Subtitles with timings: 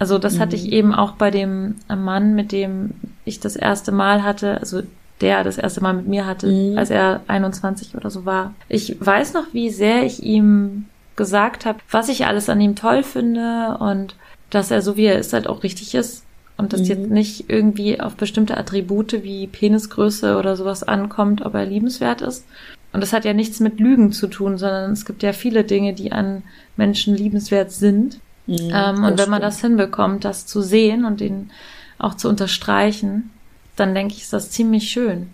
[0.00, 0.40] Also das mhm.
[0.40, 0.72] hatte ich mhm.
[0.72, 2.90] eben auch bei dem Mann, mit dem
[3.24, 4.82] ich das erste Mal hatte, also
[5.20, 6.76] der das erste Mal mit mir hatte, mhm.
[6.76, 8.54] als er 21 oder so war.
[8.68, 10.86] Ich weiß noch, wie sehr ich ihm
[11.16, 14.16] gesagt habe, was ich alles an ihm toll finde und
[14.48, 16.24] dass er so wie er ist halt auch richtig ist
[16.56, 16.86] und dass mhm.
[16.86, 22.46] jetzt nicht irgendwie auf bestimmte Attribute wie Penisgröße oder sowas ankommt, ob er liebenswert ist.
[22.92, 25.92] Und das hat ja nichts mit Lügen zu tun, sondern es gibt ja viele Dinge,
[25.92, 26.42] die an
[26.76, 28.18] Menschen liebenswert sind.
[28.46, 31.50] Mhm, ähm, und wenn man das hinbekommt, das zu sehen und ihn
[31.98, 33.30] auch zu unterstreichen,
[33.76, 35.30] dann denke ich, ist das ziemlich schön.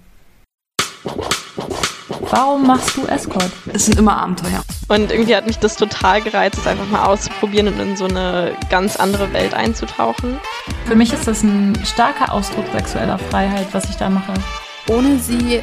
[2.30, 3.50] Warum machst du Escort?
[3.72, 4.62] Es sind immer Abenteuer.
[4.88, 8.52] Und irgendwie hat mich das total gereizt, es einfach mal auszuprobieren und in so eine
[8.68, 10.38] ganz andere Welt einzutauchen.
[10.86, 14.34] Für mich ist das ein starker Ausdruck sexueller Freiheit, was ich da mache.
[14.88, 15.62] Ohne sie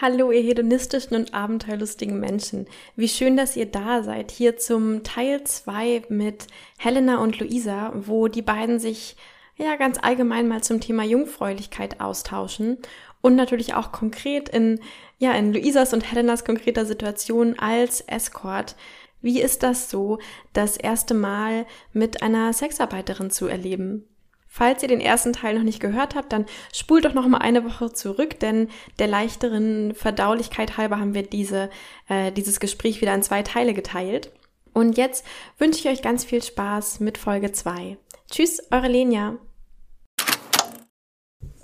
[0.00, 2.68] Hallo, ihr hedonistischen und abenteuerlustigen Menschen.
[2.94, 4.30] Wie schön, dass ihr da seid.
[4.30, 6.46] Hier zum Teil 2 mit
[6.78, 9.16] Helena und Luisa, wo die beiden sich
[9.56, 12.78] ja ganz allgemein mal zum Thema Jungfräulichkeit austauschen
[13.22, 14.78] und natürlich auch konkret in,
[15.18, 18.76] ja, in Luisas und Helenas konkreter Situation als Escort.
[19.20, 20.20] Wie ist das so,
[20.52, 24.04] das erste Mal mit einer Sexarbeiterin zu erleben?
[24.50, 27.64] Falls ihr den ersten Teil noch nicht gehört habt, dann spult doch noch mal eine
[27.64, 28.68] Woche zurück, denn
[28.98, 31.68] der leichteren Verdaulichkeit halber haben wir diese,
[32.08, 34.32] äh, dieses Gespräch wieder in zwei Teile geteilt.
[34.72, 35.24] Und jetzt
[35.58, 37.98] wünsche ich euch ganz viel Spaß mit Folge 2.
[38.30, 39.36] Tschüss, eure Lenia.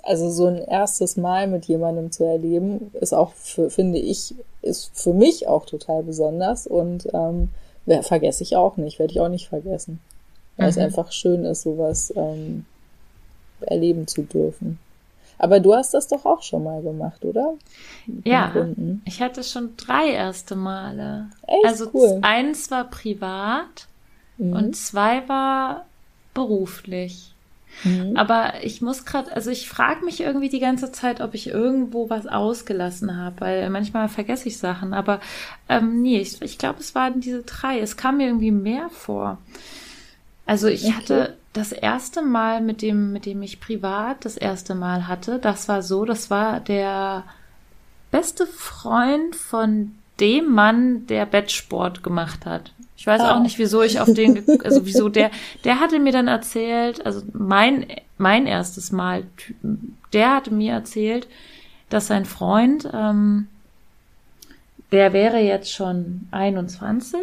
[0.03, 4.91] Also so ein erstes Mal mit jemandem zu erleben, ist auch, für, finde ich, ist
[4.93, 7.49] für mich auch total besonders und ähm,
[8.03, 9.99] vergesse ich auch nicht, werde ich auch nicht vergessen.
[10.57, 10.69] Weil mhm.
[10.69, 12.65] es einfach schön ist, sowas ähm,
[13.65, 14.79] erleben zu dürfen.
[15.37, 17.55] Aber du hast das doch auch schon mal gemacht, oder?
[18.05, 18.53] Mit ja,
[19.03, 21.27] ich hatte schon drei erste Male.
[21.45, 22.19] Echt also cool.
[22.21, 23.87] eins war privat
[24.37, 24.53] mhm.
[24.53, 25.85] und zwei war
[26.33, 27.33] beruflich.
[27.83, 28.15] Mhm.
[28.15, 32.09] Aber ich muss gerade, also ich frage mich irgendwie die ganze Zeit, ob ich irgendwo
[32.09, 34.93] was ausgelassen habe, weil manchmal vergesse ich Sachen.
[34.93, 35.19] Aber
[35.67, 37.79] ähm, nee, ich, ich glaube, es waren diese drei.
[37.79, 39.39] Es kam mir irgendwie mehr vor.
[40.45, 40.93] Also ich okay.
[40.93, 45.69] hatte das erste Mal, mit dem, mit dem ich privat das erste Mal hatte, das
[45.69, 47.23] war so, das war der
[48.11, 52.73] beste Freund von dem Mann, der Bettsport gemacht hat.
[52.97, 53.39] Ich weiß auch ah.
[53.39, 55.31] nicht, wieso ich auf den, also wieso der,
[55.63, 59.23] der hatte mir dann erzählt, also mein, mein erstes Mal,
[60.11, 61.27] der hatte mir erzählt,
[61.89, 63.47] dass sein Freund, ähm,
[64.91, 67.19] der wäre jetzt schon 21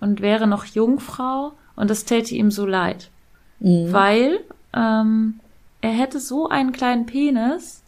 [0.00, 3.10] und wäre noch Jungfrau und das täte ihm so leid.
[3.60, 3.92] Mhm.
[3.92, 4.40] Weil
[4.74, 5.40] ähm,
[5.80, 7.82] er hätte so einen kleinen Penis,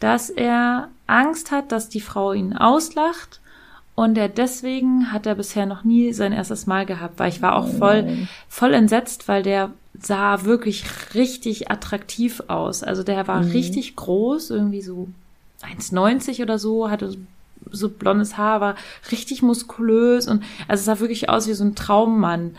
[0.00, 3.40] dass er Angst hat, dass die Frau ihn auslacht
[3.96, 7.56] und er deswegen hat er bisher noch nie sein erstes Mal gehabt, weil ich war
[7.56, 10.84] auch voll, voll entsetzt, weil der sah wirklich
[11.14, 12.82] richtig attraktiv aus.
[12.82, 13.52] Also der war mhm.
[13.52, 15.08] richtig groß, irgendwie so
[15.62, 17.18] 1,90 oder so, hatte so,
[17.70, 18.74] so blondes Haar, war
[19.10, 22.54] richtig muskulös und also sah wirklich aus wie so ein Traummann.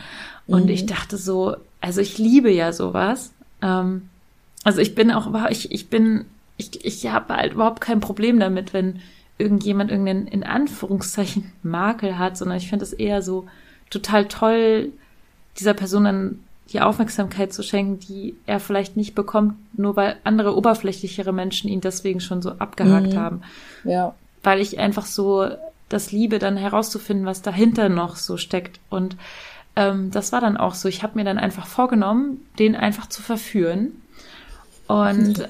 [0.48, 0.70] Und mhm.
[0.70, 3.32] ich dachte so, also ich liebe ja sowas.
[3.62, 4.10] Ähm,
[4.64, 6.26] also ich bin auch, ich, ich bin,
[6.58, 9.00] ich, ich habe halt überhaupt kein Problem damit, wenn
[9.38, 13.48] irgendjemand irgendeinen in Anführungszeichen Makel hat, sondern ich finde es eher so
[13.90, 14.92] total toll,
[15.58, 16.40] dieser Person dann
[16.72, 21.82] die Aufmerksamkeit zu schenken, die er vielleicht nicht bekommt, nur weil andere oberflächlichere Menschen ihn
[21.82, 23.18] deswegen schon so abgehakt mhm.
[23.18, 23.42] haben.
[23.86, 24.16] Ja.
[24.44, 25.50] Weil ich einfach so
[25.88, 28.80] das liebe, dann herauszufinden, was dahinter noch so steckt.
[28.90, 29.16] Und
[29.78, 30.90] ähm, das war dann auch so.
[30.90, 33.92] Ich habe mir dann einfach vorgenommen, den einfach zu verführen.
[34.88, 35.48] Und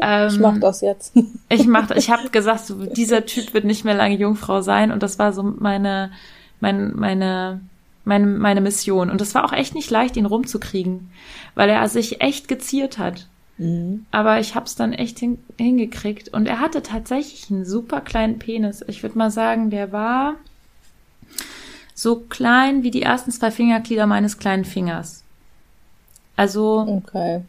[0.00, 1.16] ähm, ich mach das jetzt.
[1.48, 4.92] ich mach, ich habe gesagt, so, dieser Typ wird nicht mehr lange Jungfrau sein.
[4.92, 6.12] Und das war so meine,
[6.60, 7.60] meine, meine,
[8.04, 9.08] meine, meine Mission.
[9.08, 11.10] Und das war auch echt nicht leicht, ihn rumzukriegen,
[11.54, 13.28] weil er sich echt geziert hat.
[13.56, 14.04] Mhm.
[14.10, 16.28] Aber ich habe es dann echt hin, hingekriegt.
[16.34, 18.84] Und er hatte tatsächlich einen super kleinen Penis.
[18.88, 20.34] Ich würde mal sagen, der war
[21.94, 25.22] so klein wie die ersten zwei Fingerglieder meines kleinen Fingers.
[26.36, 27.42] Also okay.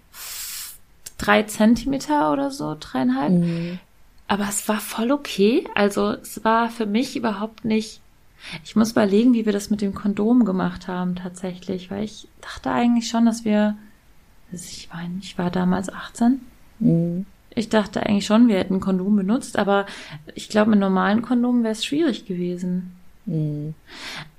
[1.17, 3.31] drei Zentimeter oder so, dreieinhalb.
[3.31, 3.79] Mhm.
[4.27, 5.67] Aber es war voll okay.
[5.75, 8.01] Also es war für mich überhaupt nicht.
[8.63, 12.71] Ich muss überlegen, wie wir das mit dem Kondom gemacht haben tatsächlich, weil ich dachte
[12.71, 13.75] eigentlich schon, dass wir.
[14.51, 16.41] Also ich meine, ich war damals 18.
[16.79, 17.25] Mhm.
[17.55, 19.85] Ich dachte eigentlich schon, wir hätten Kondom benutzt, aber
[20.35, 22.95] ich glaube, mit normalen Kondomen wäre es schwierig gewesen.
[23.25, 23.73] Mhm.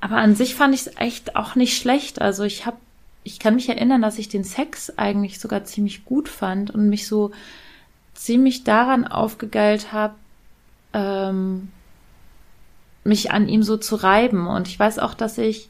[0.01, 2.21] Aber an sich fand ich es echt auch nicht schlecht.
[2.21, 2.77] Also ich habe,
[3.25, 7.07] ich kann mich erinnern, dass ich den Sex eigentlich sogar ziemlich gut fand und mich
[7.07, 7.33] so
[8.15, 10.15] ziemlich daran aufgegeilt habe,
[10.93, 11.69] ähm,
[13.05, 14.47] mich an ihm so zu reiben.
[14.47, 15.69] Und ich weiß auch, dass ich,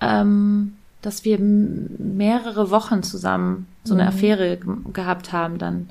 [0.00, 4.08] ähm, dass wir mehrere Wochen zusammen so eine mhm.
[4.08, 4.58] Affäre
[4.92, 5.90] gehabt haben, dann,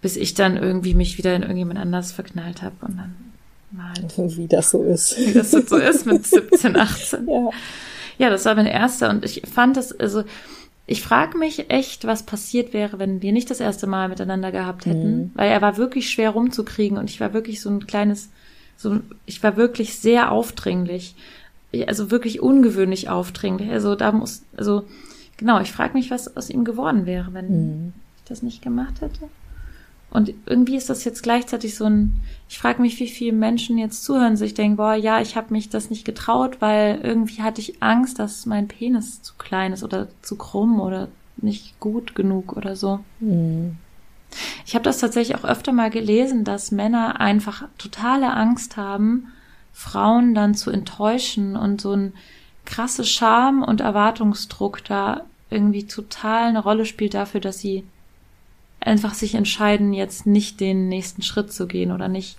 [0.00, 3.29] bis ich dann irgendwie mich wieder in irgendjemand anders verknallt habe und dann
[3.78, 5.18] halt, wie das so ist.
[5.18, 7.28] Wie das so ist mit 17, 18.
[7.28, 7.50] ja.
[8.18, 10.24] ja, das war mein erster und ich fand das, also
[10.90, 14.86] ich frage mich echt, was passiert wäre, wenn wir nicht das erste Mal miteinander gehabt
[14.86, 15.30] hätten, mhm.
[15.34, 18.30] weil er war wirklich schwer rumzukriegen und ich war wirklich so ein kleines,
[18.76, 21.14] so, ich war wirklich sehr aufdringlich,
[21.86, 23.70] also wirklich ungewöhnlich aufdringlich.
[23.70, 24.82] Also da muss, also
[25.36, 27.92] genau, ich frage mich, was aus ihm geworden wäre, wenn mhm.
[28.18, 29.28] ich das nicht gemacht hätte.
[30.10, 34.04] Und irgendwie ist das jetzt gleichzeitig so ein, ich frage mich, wie viele Menschen jetzt
[34.04, 37.80] zuhören, sich denken, boah, ja, ich habe mich das nicht getraut, weil irgendwie hatte ich
[37.80, 42.74] Angst, dass mein Penis zu klein ist oder zu krumm oder nicht gut genug oder
[42.74, 43.00] so.
[43.20, 43.76] Mhm.
[44.66, 49.28] Ich habe das tatsächlich auch öfter mal gelesen, dass Männer einfach totale Angst haben,
[49.72, 52.12] Frauen dann zu enttäuschen und so ein
[52.64, 57.84] krasse Scham und Erwartungsdruck da irgendwie total eine Rolle spielt dafür, dass sie
[58.80, 62.38] einfach sich entscheiden, jetzt nicht den nächsten Schritt zu gehen oder nicht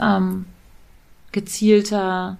[0.00, 0.46] ähm,
[1.30, 2.38] gezielter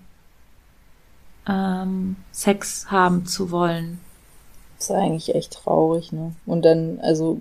[1.48, 4.00] ähm, Sex haben zu wollen.
[4.78, 6.32] Das ist eigentlich echt traurig, ne?
[6.46, 7.40] Und dann, also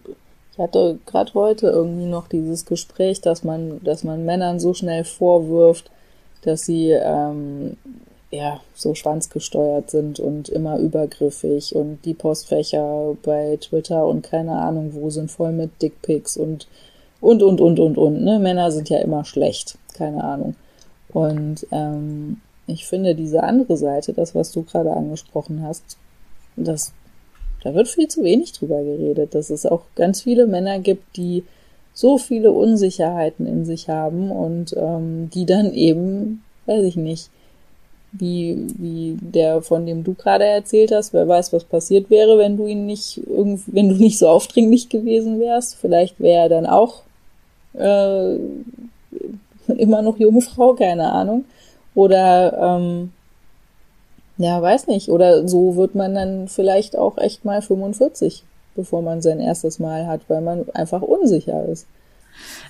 [0.54, 5.04] ich hatte gerade heute irgendwie noch dieses Gespräch, dass man, dass man Männern so schnell
[5.06, 5.90] vorwirft,
[6.44, 7.78] dass sie ähm,
[8.31, 14.94] ja, so schwanzgesteuert sind und immer übergriffig und die Postfächer bei Twitter und keine Ahnung
[14.94, 16.68] wo sind voll mit Dickpics und
[17.19, 18.39] und und und und und, ne?
[18.39, 20.56] Männer sind ja immer schlecht, keine Ahnung.
[21.13, 25.98] Und ähm, ich finde diese andere Seite, das, was du gerade angesprochen hast,
[26.56, 26.94] das,
[27.63, 31.44] da wird viel zu wenig drüber geredet, dass es auch ganz viele Männer gibt, die
[31.94, 37.30] so viele Unsicherheiten in sich haben und ähm, die dann eben, weiß ich nicht,
[38.12, 41.13] wie, wie der, von dem du gerade erzählt hast.
[41.13, 45.40] Wer weiß, was passiert wäre, wenn du ihn nicht wenn du nicht so aufdringlich gewesen
[45.40, 45.75] wärst.
[45.75, 47.02] Vielleicht wäre er dann auch
[47.74, 48.36] äh,
[49.68, 51.46] immer noch Jungfrau, keine Ahnung.
[51.96, 53.12] Oder ähm,
[54.38, 55.10] ja, weiß nicht.
[55.10, 58.44] Oder so wird man dann vielleicht auch echt mal 45,
[58.75, 61.86] bevor man sein erstes Mal hat, weil man einfach unsicher ist.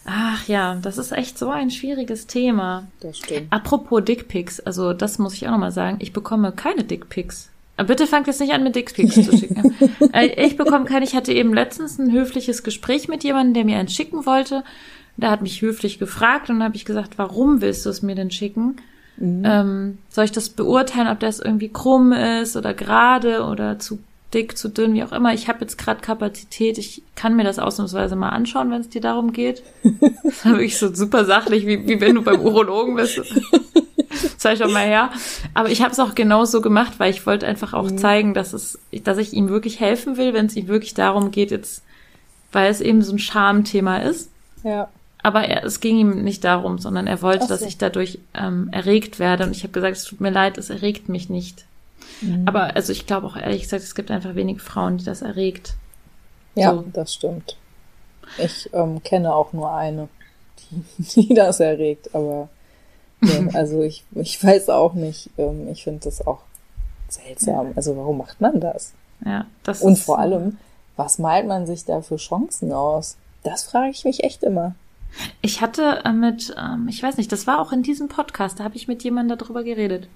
[0.05, 2.87] Ach ja, das ist echt so ein schwieriges Thema.
[2.99, 3.51] Das stimmt.
[3.51, 7.49] Apropos Dickpics, also das muss ich auch nochmal sagen, ich bekomme keine Dickpics.
[7.77, 9.75] Bitte fangt jetzt nicht an, mit Dickpics zu schicken.
[10.13, 13.77] Äh, ich bekomme keine, ich hatte eben letztens ein höfliches Gespräch mit jemandem, der mir
[13.77, 14.63] einen schicken wollte.
[15.15, 18.15] Der hat mich höflich gefragt und dann habe ich gesagt, warum willst du es mir
[18.15, 18.77] denn schicken?
[19.17, 19.43] Mhm.
[19.45, 23.99] Ähm, soll ich das beurteilen, ob das irgendwie krumm ist oder gerade oder zu
[24.33, 25.33] dick, zu dünn, wie auch immer.
[25.33, 26.77] Ich habe jetzt gerade Kapazität.
[26.77, 29.63] Ich kann mir das ausnahmsweise mal anschauen, wenn es dir darum geht.
[30.23, 33.21] Das war wirklich so super sachlich, wie, wie wenn du beim Urologen bist.
[34.37, 35.11] Zeig doch mal her.
[35.53, 37.97] Aber ich habe es auch genau so gemacht, weil ich wollte einfach auch mhm.
[37.97, 41.51] zeigen, dass es, dass ich ihm wirklich helfen will, wenn es ihm wirklich darum geht,
[41.51, 41.83] jetzt,
[42.51, 44.29] weil es eben so ein Schamthema ist.
[44.63, 44.89] Ja.
[45.23, 47.49] Aber er, es ging ihm nicht darum, sondern er wollte, so.
[47.49, 49.45] dass ich dadurch ähm, erregt werde.
[49.45, 51.65] Und ich habe gesagt, es tut mir leid, es erregt mich nicht.
[52.21, 52.47] Mhm.
[52.47, 55.75] Aber also ich glaube auch ehrlich gesagt, es gibt einfach wenig Frauen, die das erregt.
[56.55, 56.83] Ja, so.
[56.91, 57.57] das stimmt.
[58.37, 60.09] Ich ähm, kenne auch nur eine,
[60.59, 62.49] die, die das erregt, aber
[63.21, 65.29] ähm, also ich, ich weiß auch nicht.
[65.37, 66.41] Ähm, ich finde das auch
[67.07, 67.67] seltsam.
[67.67, 67.73] Ja.
[67.75, 68.93] Also warum macht man das?
[69.25, 70.57] Ja, das Und vor allem,
[70.95, 73.17] was malt man sich da für Chancen aus?
[73.43, 74.75] Das frage ich mich echt immer.
[75.41, 78.63] Ich hatte äh, mit, ähm, ich weiß nicht, das war auch in diesem Podcast, da
[78.63, 80.07] habe ich mit jemandem darüber geredet.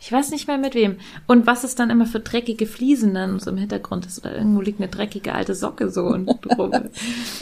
[0.00, 0.98] Ich weiß nicht mehr mit wem.
[1.26, 4.18] Und was es dann immer für dreckige Fliesen dann so im Hintergrund ist.
[4.18, 6.70] Oder irgendwo liegt eine dreckige alte Socke so und drum.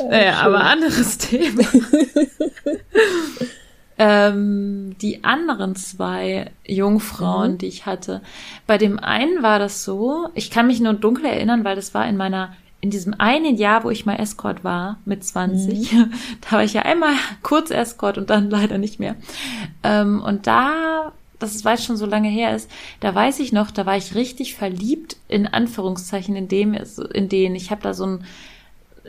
[0.08, 1.64] naja, aber anderes Thema.
[3.98, 7.58] ähm, die anderen zwei Jungfrauen, mhm.
[7.58, 8.22] die ich hatte.
[8.66, 12.08] Bei dem einen war das so, ich kann mich nur dunkel erinnern, weil das war
[12.08, 16.12] in meiner in diesem einen Jahr, wo ich mal Escort war, mit 20, mhm.
[16.42, 19.16] da war ich ja einmal kurz Escort und dann leider nicht mehr.
[19.82, 23.52] Ähm, und da das ist, weil es schon so lange her ist, da weiß ich
[23.52, 26.74] noch, da war ich richtig verliebt, in Anführungszeichen, in dem,
[27.12, 27.54] in denen.
[27.54, 28.24] Ich habe da so ein,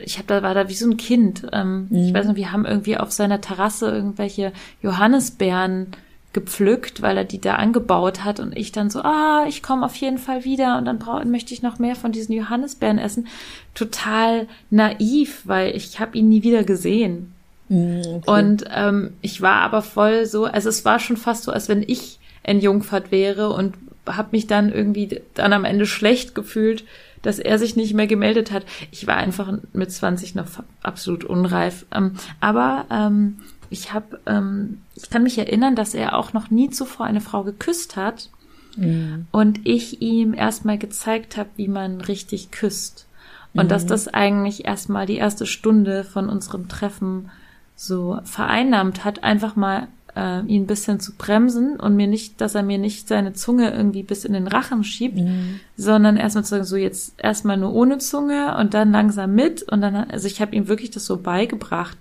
[0.04, 1.48] ich habe da war da wie so ein Kind.
[1.52, 1.98] Ähm, mhm.
[1.98, 5.88] Ich weiß noch, wir haben irgendwie auf seiner Terrasse irgendwelche Johannisbeeren
[6.34, 9.96] gepflückt, weil er die da angebaut hat und ich dann so, ah, ich komme auf
[9.96, 13.28] jeden Fall wieder und dann brauch, möchte ich noch mehr von diesen Johannisbeeren essen.
[13.74, 17.34] Total naiv, weil ich habe ihn nie wieder gesehen.
[17.70, 18.32] Mm, okay.
[18.32, 21.84] Und ähm, ich war aber voll so, also es war schon fast so, als wenn
[21.84, 23.76] ich entjungfert wäre und
[24.08, 26.86] habe mich dann irgendwie dann am Ende schlecht gefühlt,
[27.22, 28.66] dass er sich nicht mehr gemeldet hat.
[28.92, 30.48] Ich war einfach mit 20 noch
[30.82, 31.86] absolut unreif.
[31.94, 36.70] Ähm, aber ähm, ich habe, ähm, ich kann mich erinnern, dass er auch noch nie
[36.70, 38.30] zuvor eine Frau geküsst hat.
[38.78, 39.28] Mhm.
[39.32, 43.08] Und ich ihm erstmal gezeigt habe, wie man richtig küsst.
[43.54, 43.70] Und mhm.
[43.70, 47.30] dass das eigentlich erstmal die erste Stunde von unserem Treffen
[47.78, 52.56] so vereinnahmt hat, einfach mal äh, ihn ein bisschen zu bremsen und mir nicht, dass
[52.56, 55.60] er mir nicht seine Zunge irgendwie bis in den Rachen schiebt, mhm.
[55.78, 59.82] sondern erstmal zu sagen, so jetzt erstmal nur ohne Zunge und dann langsam mit und
[59.82, 61.98] dann, also ich habe ihm wirklich das so beigebracht.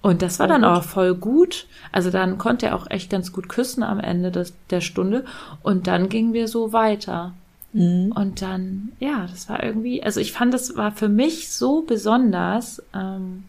[0.00, 1.66] Und das war dann auch voll gut.
[1.90, 5.24] Also dann konnte er auch echt ganz gut küssen am Ende des, der Stunde.
[5.62, 7.32] Und dann gingen wir so weiter.
[7.72, 8.12] Mhm.
[8.12, 12.82] Und dann, ja, das war irgendwie, also ich fand, das war für mich so besonders.
[12.94, 13.44] Ähm,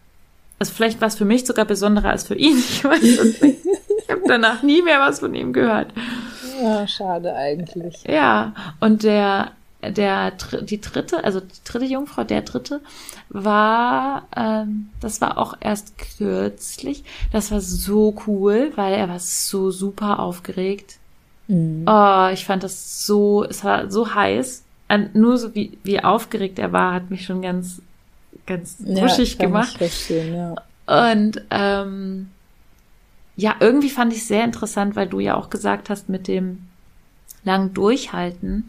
[0.58, 2.56] also vielleicht war es für mich sogar besonderer als für ihn.
[2.68, 3.58] Ich weiß es nicht.
[3.98, 5.92] Ich habe danach nie mehr was von ihm gehört.
[6.62, 8.04] Ja, schade eigentlich.
[8.04, 9.50] Ja, und der,
[9.82, 10.32] der,
[10.62, 12.80] die dritte, also die dritte Jungfrau, der dritte,
[13.28, 17.04] war, ähm, das war auch erst kürzlich.
[17.32, 20.98] Das war so cool, weil er war so super aufgeregt.
[21.48, 21.84] Mhm.
[21.86, 24.64] Oh, ich fand das so, es war so heiß.
[24.88, 27.82] Und nur so wie, wie aufgeregt er war, hat mich schon ganz,
[28.46, 29.78] ganz wuschig ja, gemacht.
[30.08, 30.54] Ja.
[31.10, 32.30] Und ähm,
[33.36, 36.68] ja, irgendwie fand ich sehr interessant, weil du ja auch gesagt hast mit dem
[37.44, 38.68] lang durchhalten.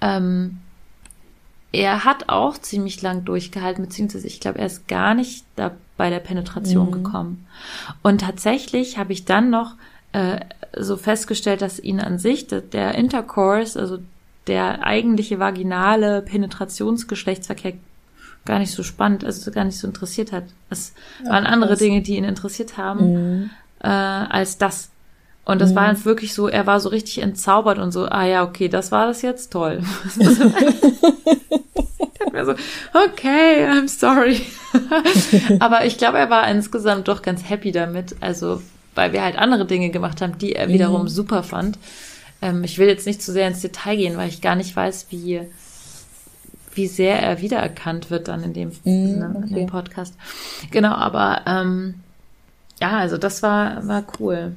[0.00, 0.58] Ähm,
[1.72, 6.10] er hat auch ziemlich lang durchgehalten, beziehungsweise ich glaube, er ist gar nicht da bei
[6.10, 6.92] der Penetration mhm.
[6.92, 7.46] gekommen.
[8.02, 9.74] Und tatsächlich habe ich dann noch
[10.12, 10.40] äh,
[10.76, 13.98] so festgestellt, dass ihn an sich, der Intercourse, also
[14.46, 17.74] der eigentliche vaginale Penetrationsgeschlechtsverkehr
[18.46, 20.44] gar nicht so spannend, also gar nicht so interessiert hat.
[20.70, 21.80] Es ja, waren andere krass.
[21.80, 23.50] Dinge, die ihn interessiert haben, mhm.
[23.82, 24.90] äh, als das.
[25.44, 25.76] Und das mhm.
[25.76, 29.06] war wirklich so, er war so richtig entzaubert und so, ah ja, okay, das war
[29.06, 29.80] das jetzt, toll.
[32.44, 32.54] so,
[32.92, 34.42] okay, I'm sorry.
[35.60, 38.16] Aber ich glaube, er war insgesamt doch ganz happy damit.
[38.20, 38.62] Also,
[38.94, 41.08] weil wir halt andere Dinge gemacht haben, die er wiederum mhm.
[41.08, 41.78] super fand.
[42.42, 45.06] Ähm, ich will jetzt nicht zu sehr ins Detail gehen, weil ich gar nicht weiß,
[45.10, 45.42] wie,
[46.76, 50.14] wie sehr er wiedererkannt wird dann in dem, mhm, ne, in dem Podcast.
[50.70, 51.94] Genau, aber ähm,
[52.80, 54.54] ja, also das war, war cool.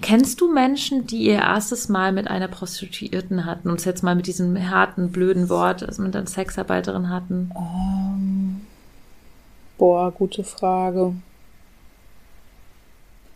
[0.00, 4.26] Kennst du Menschen, die ihr erstes Mal mit einer Prostituierten hatten, uns jetzt mal mit
[4.26, 7.50] diesem harten, blöden Wort, also mit einer Sexarbeiterin hatten?
[7.54, 8.60] Um, ähm,
[9.76, 11.14] boah, gute Frage.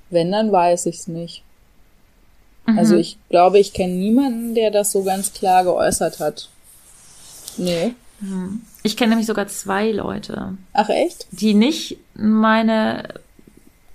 [0.09, 1.43] Wenn, dann weiß ich's nicht.
[2.67, 2.79] Mhm.
[2.79, 6.49] Also ich glaube, ich kenne niemanden, der das so ganz klar geäußert hat.
[7.57, 7.95] Nee.
[8.21, 8.63] Mhm.
[8.83, 10.57] Ich kenne nämlich sogar zwei Leute.
[10.73, 11.27] Ach echt?
[11.33, 13.15] Die nicht meine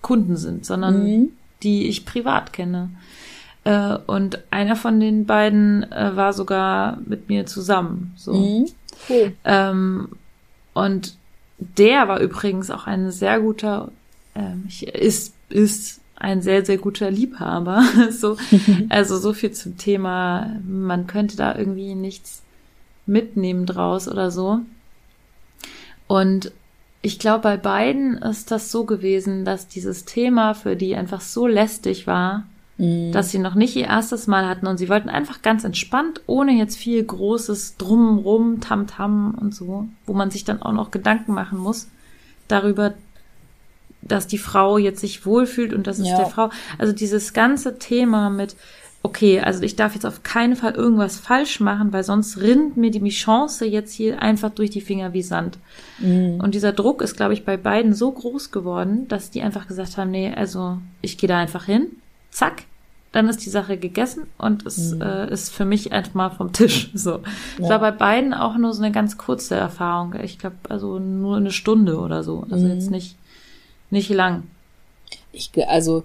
[0.01, 1.31] Kunden sind, sondern mhm
[1.65, 2.89] die ich privat kenne.
[3.63, 8.13] Äh, und einer von den beiden äh, war sogar mit mir zusammen.
[8.15, 8.33] So.
[8.33, 8.67] Mhm.
[9.09, 9.33] Cool.
[9.43, 10.09] Ähm,
[10.73, 11.15] und
[11.57, 13.91] der war übrigens auch ein sehr guter,
[14.35, 17.83] ähm, ist, ist ein sehr, sehr guter Liebhaber.
[18.11, 18.37] so,
[18.89, 22.43] also so viel zum Thema, man könnte da irgendwie nichts
[23.05, 24.59] mitnehmen draus oder so.
[26.07, 26.51] Und
[27.01, 31.45] ich glaube, bei beiden ist das so gewesen, dass dieses Thema für die einfach so
[31.45, 32.45] lästig war,
[32.77, 33.11] mhm.
[33.11, 36.53] dass sie noch nicht ihr erstes Mal hatten und sie wollten einfach ganz entspannt, ohne
[36.53, 41.59] jetzt viel großes Drumrum, Tamtam und so, wo man sich dann auch noch Gedanken machen
[41.59, 41.89] muss
[42.47, 42.93] darüber,
[44.01, 46.17] dass die Frau jetzt sich wohlfühlt und das ist ja.
[46.17, 46.49] der Frau.
[46.77, 48.55] Also dieses ganze Thema mit,
[49.05, 52.89] okay, also ich darf jetzt auf keinen Fall irgendwas falsch machen, weil sonst rinnt mir
[52.89, 55.59] die Chance jetzt hier einfach durch die Finger wie Sand.
[55.99, 56.39] Mhm.
[56.41, 59.97] Und dieser Druck ist, glaube ich, bei beiden so groß geworden, dass die einfach gesagt
[59.97, 61.87] haben, nee, also ich gehe da einfach hin,
[62.31, 62.63] zack,
[63.11, 65.01] dann ist die Sache gegessen und es mhm.
[65.03, 66.89] äh, ist für mich einfach mal vom Tisch.
[66.95, 67.19] So.
[67.59, 67.69] Ja.
[67.69, 70.15] war bei beiden auch nur so eine ganz kurze Erfahrung.
[70.23, 72.47] Ich glaube, also nur eine Stunde oder so.
[72.49, 72.73] Also mhm.
[72.73, 73.17] jetzt nicht,
[73.91, 74.43] nicht lang.
[75.31, 76.03] Ich, also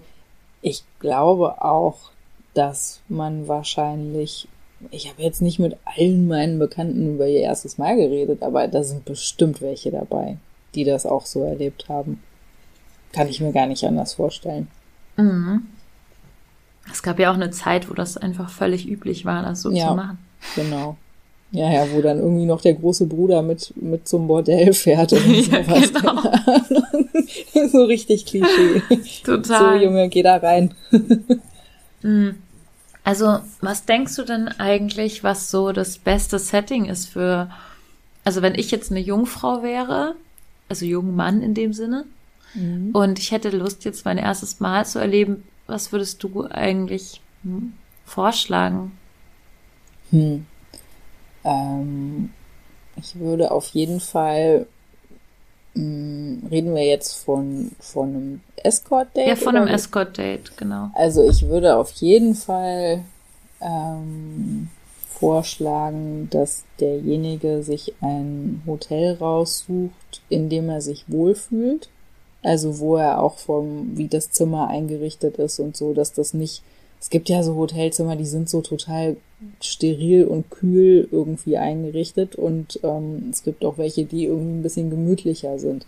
[0.61, 2.10] ich glaube auch,
[2.53, 4.47] dass man wahrscheinlich,
[4.89, 8.83] ich habe jetzt nicht mit allen meinen Bekannten über ihr erstes Mal geredet, aber da
[8.83, 10.37] sind bestimmt welche dabei,
[10.75, 12.21] die das auch so erlebt haben.
[13.13, 14.67] Kann ich mir gar nicht anders vorstellen.
[15.17, 15.67] Mhm.
[16.91, 19.89] Es gab ja auch eine Zeit, wo das einfach völlig üblich war, das so ja,
[19.89, 20.17] zu machen.
[20.55, 20.97] Genau.
[21.51, 25.27] Ja, ja, wo dann irgendwie noch der große Bruder mit, mit zum Bordell fährt und
[25.51, 25.93] ja, sowas.
[25.93, 27.67] Genau.
[27.67, 28.81] so richtig Klischee.
[29.25, 29.77] Total.
[29.79, 30.73] So, Junge, geh da rein.
[32.01, 32.41] Hm.
[33.03, 37.49] Also, was denkst du denn eigentlich, was so das beste Setting ist für,
[38.23, 40.15] also wenn ich jetzt eine Jungfrau wäre,
[40.69, 42.05] also jungen Mann in dem Sinne,
[42.53, 42.91] mhm.
[42.93, 47.73] und ich hätte Lust, jetzt mein erstes Mal zu erleben, was würdest du eigentlich hm,
[48.05, 48.91] vorschlagen?
[50.11, 50.45] Hm.
[51.43, 52.29] Ähm,
[52.97, 54.67] ich würde auf jeden Fall
[55.75, 59.27] reden wir jetzt von, von einem Escort-Date?
[59.27, 60.89] Ja, von einem Escort-Date, genau.
[60.93, 63.03] Also ich würde auf jeden Fall
[63.61, 64.67] ähm,
[65.07, 71.89] vorschlagen, dass derjenige sich ein Hotel raussucht, in dem er sich wohlfühlt.
[72.43, 76.63] Also wo er auch vom, wie das Zimmer eingerichtet ist und so, dass das nicht,
[77.01, 79.17] es gibt ja so Hotelzimmer, die sind so total
[79.59, 84.91] steril und kühl irgendwie eingerichtet und ähm, es gibt auch welche, die irgendwie ein bisschen
[84.91, 85.87] gemütlicher sind.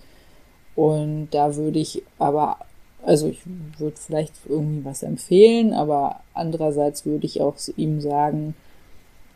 [0.75, 2.57] Und da würde ich aber,
[3.03, 3.41] also ich
[3.77, 8.55] würde vielleicht irgendwie was empfehlen, aber andererseits würde ich auch ihm sagen,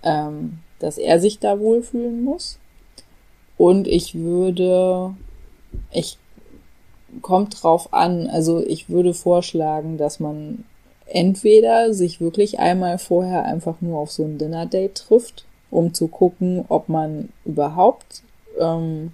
[0.01, 2.57] ähm, dass er sich da wohlfühlen muss.
[3.55, 5.15] Und ich würde,
[5.91, 6.17] ich
[7.21, 10.63] kommt drauf an, also ich würde vorschlagen, dass man
[11.09, 16.65] entweder sich wirklich einmal vorher einfach nur auf so ein Dinner-Date trifft, um zu gucken,
[16.69, 18.23] ob man überhaupt
[18.59, 19.11] ähm,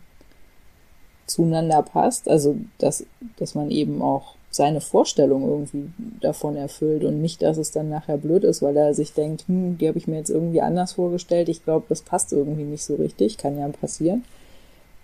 [1.25, 2.27] zueinander passt.
[2.27, 3.05] Also, dass,
[3.37, 5.89] dass man eben auch seine Vorstellung irgendwie
[6.21, 9.79] davon erfüllt und nicht, dass es dann nachher blöd ist, weil er sich denkt, hm,
[9.79, 11.49] die habe ich mir jetzt irgendwie anders vorgestellt.
[11.49, 13.37] Ich glaube, das passt irgendwie nicht so richtig.
[13.37, 14.23] Kann ja passieren.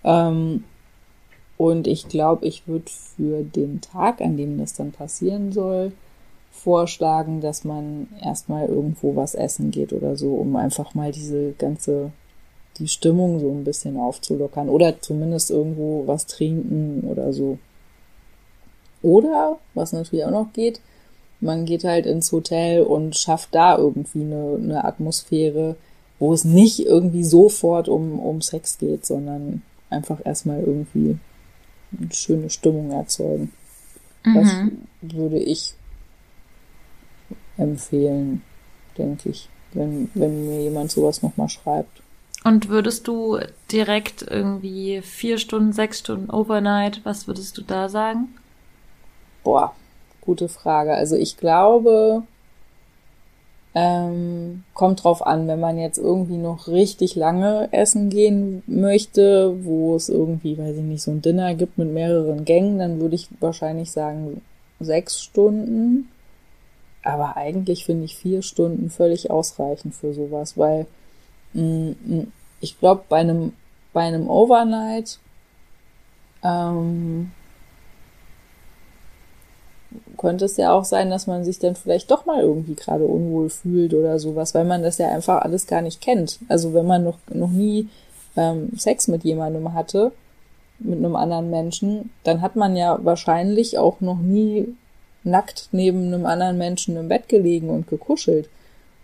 [0.04, 0.64] Ähm,
[1.58, 5.92] und ich glaube, ich würde für den Tag, an dem das dann passieren soll,
[6.52, 12.12] vorschlagen, dass man erstmal irgendwo was essen geht oder so, um einfach mal diese ganze,
[12.78, 17.58] die Stimmung so ein bisschen aufzulockern oder zumindest irgendwo was trinken oder so.
[19.02, 20.82] Oder, was natürlich auch noch geht,
[21.40, 25.78] man geht halt ins Hotel und schafft da irgendwie eine, eine Atmosphäre,
[26.20, 31.18] wo es nicht irgendwie sofort um, um Sex geht, sondern einfach erstmal irgendwie
[31.98, 33.54] eine schöne Stimmung erzeugen.
[34.26, 34.34] Mhm.
[35.02, 35.76] Das würde ich
[37.60, 38.42] empfehlen,
[38.98, 42.02] denke ich, wenn, wenn mir jemand sowas nochmal schreibt.
[42.44, 43.38] Und würdest du
[43.72, 48.30] direkt irgendwie vier Stunden, sechs Stunden Overnight, was würdest du da sagen?
[49.44, 49.74] Boah,
[50.22, 50.94] gute Frage.
[50.94, 52.24] Also ich glaube,
[53.76, 59.96] ähm, kommt drauf an, wenn man jetzt irgendwie noch richtig lange essen gehen möchte, wo
[59.96, 63.28] es irgendwie, weiß ich nicht, so ein Dinner gibt mit mehreren Gängen, dann würde ich
[63.40, 64.42] wahrscheinlich sagen
[64.80, 66.10] sechs Stunden.
[67.10, 70.86] Aber eigentlich finde ich vier Stunden völlig ausreichend für sowas, weil
[71.54, 73.54] mh, mm, mm, ich glaube, bei einem,
[73.94, 75.18] bei einem Overnight
[76.44, 77.32] ähm,
[80.18, 83.50] könnte es ja auch sein, dass man sich dann vielleicht doch mal irgendwie gerade unwohl
[83.50, 86.38] fühlt oder sowas, weil man das ja einfach alles gar nicht kennt.
[86.48, 87.90] Also wenn man noch, noch nie
[88.38, 90.12] ähm, Sex mit jemandem hatte,
[90.78, 94.76] mit einem anderen Menschen, dann hat man ja wahrscheinlich auch noch nie
[95.24, 98.50] nackt neben einem anderen Menschen im Bett gelegen und gekuschelt.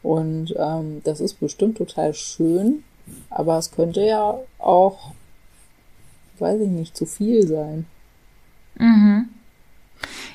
[0.04, 2.84] Und ähm, das ist bestimmt total schön,
[3.30, 5.12] aber es könnte ja auch,
[6.39, 7.86] weiß ich nicht, zu viel sein.
[8.78, 9.30] Mhm.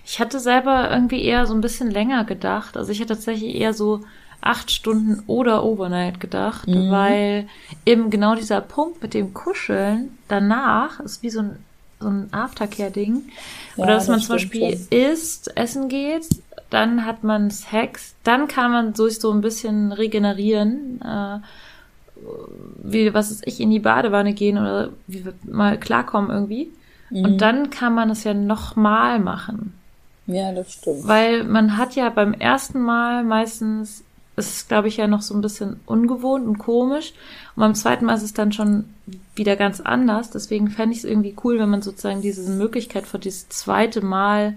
[0.04, 2.76] Ich hatte selber irgendwie eher so ein bisschen länger gedacht.
[2.76, 4.00] Also ich hätte tatsächlich eher so
[4.40, 6.90] acht Stunden oder Overnight gedacht, mhm.
[6.90, 7.48] weil
[7.86, 11.64] eben genau dieser Punkt mit dem Kuscheln danach ist wie so ein
[12.00, 13.22] so ein Aftercare-Ding.
[13.76, 14.86] Ja, Oder dass man zum Beispiel schon.
[14.90, 16.26] isst, essen geht,
[16.70, 21.38] dann hat man Sex, dann kann man sich so ein bisschen regenerieren, äh,
[22.82, 26.70] wie, was ist ich, in die Badewanne gehen oder wie mal klarkommen irgendwie.
[27.10, 27.24] Mhm.
[27.24, 29.74] Und dann kann man es ja nochmal machen.
[30.26, 31.06] Ja, das stimmt.
[31.08, 34.04] Weil man hat ja beim ersten Mal meistens
[34.36, 37.12] ist, glaube ich, ja noch so ein bisschen ungewohnt und komisch.
[37.60, 38.84] Und beim zweiten Mal ist es dann schon
[39.34, 40.30] wieder ganz anders.
[40.30, 44.54] Deswegen fände ich es irgendwie cool, wenn man sozusagen diese Möglichkeit für dieses zweite Mal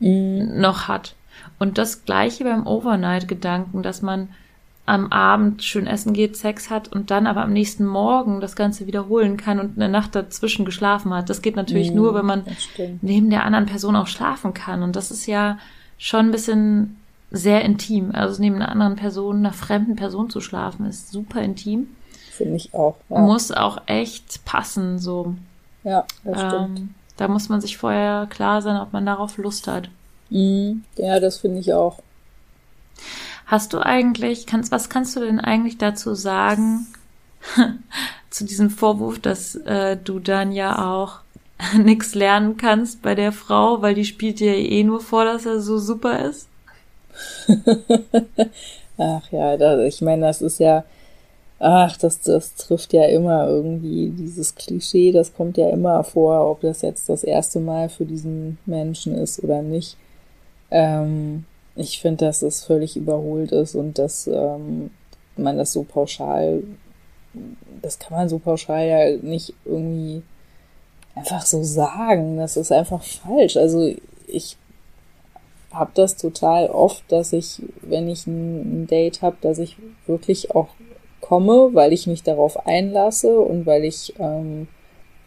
[0.00, 0.60] mm.
[0.60, 1.14] noch hat.
[1.60, 4.30] Und das gleiche beim Overnight-Gedanken, dass man
[4.84, 8.88] am Abend schön essen geht, Sex hat und dann aber am nächsten Morgen das Ganze
[8.88, 11.30] wiederholen kann und eine Nacht dazwischen geschlafen hat.
[11.30, 12.42] Das geht natürlich mm, nur, wenn man
[13.00, 14.82] neben der anderen Person auch schlafen kann.
[14.82, 15.56] Und das ist ja
[15.98, 16.96] schon ein bisschen
[17.30, 18.10] sehr intim.
[18.12, 21.86] Also neben einer anderen Person, einer fremden Person zu schlafen, ist super intim.
[22.36, 22.96] Finde ich auch.
[23.08, 23.20] Ja.
[23.20, 25.34] Muss auch echt passen, so.
[25.84, 26.90] Ja, das ähm, stimmt.
[27.16, 29.88] Da muss man sich vorher klar sein, ob man darauf Lust hat.
[30.30, 30.82] Mhm.
[30.96, 31.98] Ja, das finde ich auch.
[33.46, 36.86] Hast du eigentlich, kannst, was kannst du denn eigentlich dazu sagen,
[38.30, 41.20] zu diesem Vorwurf, dass äh, du dann ja auch
[41.76, 45.60] nichts lernen kannst bei der Frau, weil die spielt dir eh nur vor, dass er
[45.60, 46.48] so super ist?
[48.98, 50.84] ach ja, das, ich meine, das ist ja,
[51.64, 56.60] ach, das, das trifft ja immer irgendwie dieses Klischee, das kommt ja immer vor, ob
[56.60, 59.96] das jetzt das erste Mal für diesen Menschen ist oder nicht.
[60.70, 64.90] Ähm, ich finde, dass es völlig überholt ist und dass ähm,
[65.38, 66.62] man das so pauschal,
[67.80, 70.22] das kann man so pauschal ja nicht irgendwie
[71.14, 72.36] einfach so sagen.
[72.36, 73.56] Das ist einfach falsch.
[73.56, 73.90] Also
[74.26, 74.58] ich
[75.72, 80.68] habe das total oft, dass ich, wenn ich ein, Date habe, dass ich wirklich auch
[81.24, 84.68] komme, weil ich mich darauf einlasse und weil ich ähm,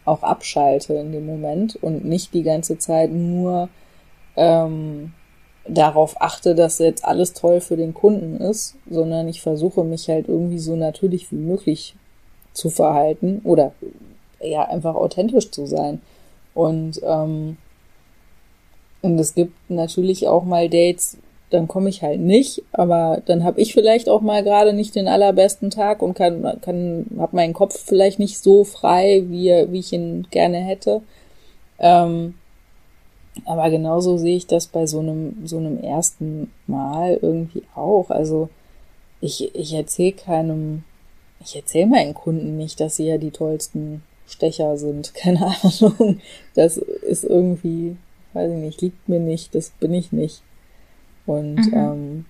[0.04, 3.68] auch abschalte in dem Moment und nicht die ganze Zeit nur
[4.36, 5.12] ähm,
[5.66, 10.28] darauf achte, dass jetzt alles toll für den Kunden ist, sondern ich versuche mich halt
[10.28, 11.96] irgendwie so natürlich wie möglich
[12.52, 13.72] zu verhalten oder
[14.40, 16.00] ja einfach authentisch zu sein.
[16.54, 17.56] Und ähm,
[19.02, 21.18] und es gibt natürlich auch mal Dates,
[21.50, 25.08] dann komme ich halt nicht, aber dann habe ich vielleicht auch mal gerade nicht den
[25.08, 29.92] allerbesten Tag und kann kann habe meinen Kopf vielleicht nicht so frei, wie wie ich
[29.92, 31.02] ihn gerne hätte.
[31.78, 32.34] Ähm,
[33.44, 38.10] aber genauso sehe ich das bei so einem, so einem ersten Mal irgendwie auch.
[38.10, 38.48] Also
[39.20, 40.84] ich, ich erzähle keinem,
[41.44, 45.14] ich erzähle meinen Kunden nicht, dass sie ja die tollsten Stecher sind.
[45.14, 46.20] Keine Ahnung.
[46.54, 47.96] Das ist irgendwie,
[48.32, 50.42] weiß ich nicht, liegt mir nicht, das bin ich nicht.
[51.28, 51.74] Und mhm.
[51.74, 52.24] ähm,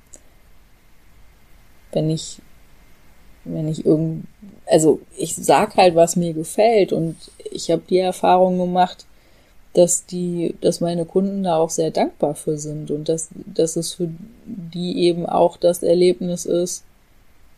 [1.93, 2.41] wenn ich,
[3.45, 4.27] wenn ich irgend,
[4.67, 7.17] also ich sag halt, was mir gefällt und
[7.51, 9.07] ich habe die Erfahrung gemacht,
[9.75, 13.95] dass die, dass meine Kunden da auch sehr dankbar für sind und dass, dass es
[13.95, 14.09] für
[14.45, 16.83] die eben auch das Erlebnis ist,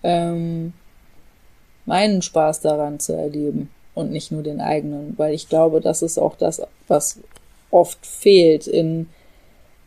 [0.03, 0.75] ähm,
[1.87, 6.19] meinen Spaß daran zu erleben und nicht nur den eigenen, weil ich glaube, das ist
[6.19, 7.19] auch das, was
[7.71, 9.09] oft fehlt in,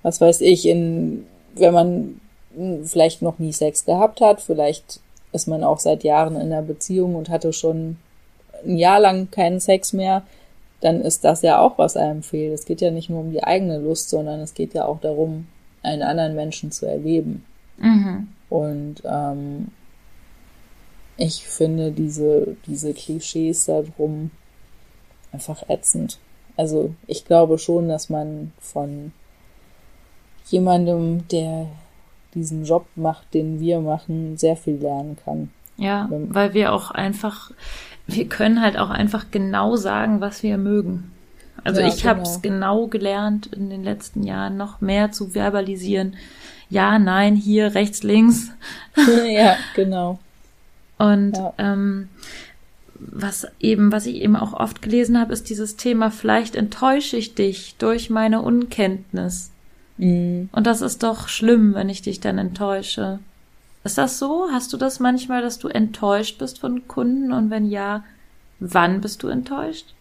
[0.02, 2.20] was weiß ich, in, wenn man
[2.84, 5.00] vielleicht noch nie Sex gehabt hat, vielleicht
[5.32, 7.98] ist man auch seit Jahren in einer Beziehung und hatte schon
[8.64, 10.24] ein Jahr lang keinen Sex mehr,
[10.82, 12.54] dann ist das ja auch, was einem fehlt.
[12.54, 15.48] Es geht ja nicht nur um die eigene Lust, sondern es geht ja auch darum,
[15.82, 17.46] einen anderen Menschen zu erleben.
[17.78, 18.28] Mhm.
[18.50, 19.70] Und ähm,
[21.18, 24.32] ich finde diese, diese Klischees darum
[25.32, 26.20] einfach ätzend.
[26.58, 29.12] Also ich glaube schon, dass man von
[30.54, 31.68] jemandem, der
[32.34, 35.52] diesen Job macht, den wir machen, sehr viel lernen kann.
[35.78, 37.52] Ja, weil wir auch einfach
[38.08, 41.12] wir können halt auch einfach genau sagen, was wir mögen.
[41.64, 42.10] Also ja, ich genau.
[42.10, 46.16] habe es genau gelernt in den letzten Jahren, noch mehr zu verbalisieren.
[46.70, 48.52] Ja, nein, hier, rechts, links.
[49.28, 50.20] ja, genau.
[50.98, 51.54] Und ja.
[51.58, 52.10] ähm,
[52.96, 57.36] was eben, was ich eben auch oft gelesen habe, ist dieses Thema, vielleicht enttäusche ich
[57.36, 59.52] dich durch meine Unkenntnis.
[59.98, 60.50] Mhm.
[60.52, 63.20] Und das ist doch schlimm, wenn ich dich dann enttäusche.
[63.84, 64.48] Ist das so?
[64.52, 67.34] Hast du das manchmal, dass du enttäuscht bist von Kunden?
[67.34, 68.04] Und wenn ja,
[68.60, 69.94] wann bist du enttäuscht?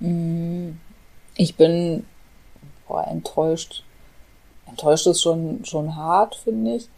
[0.00, 0.70] Mm,
[1.36, 2.04] ich bin
[2.88, 3.84] boah, enttäuscht.
[4.66, 6.88] Enttäuscht ist schon, schon hart, finde ich.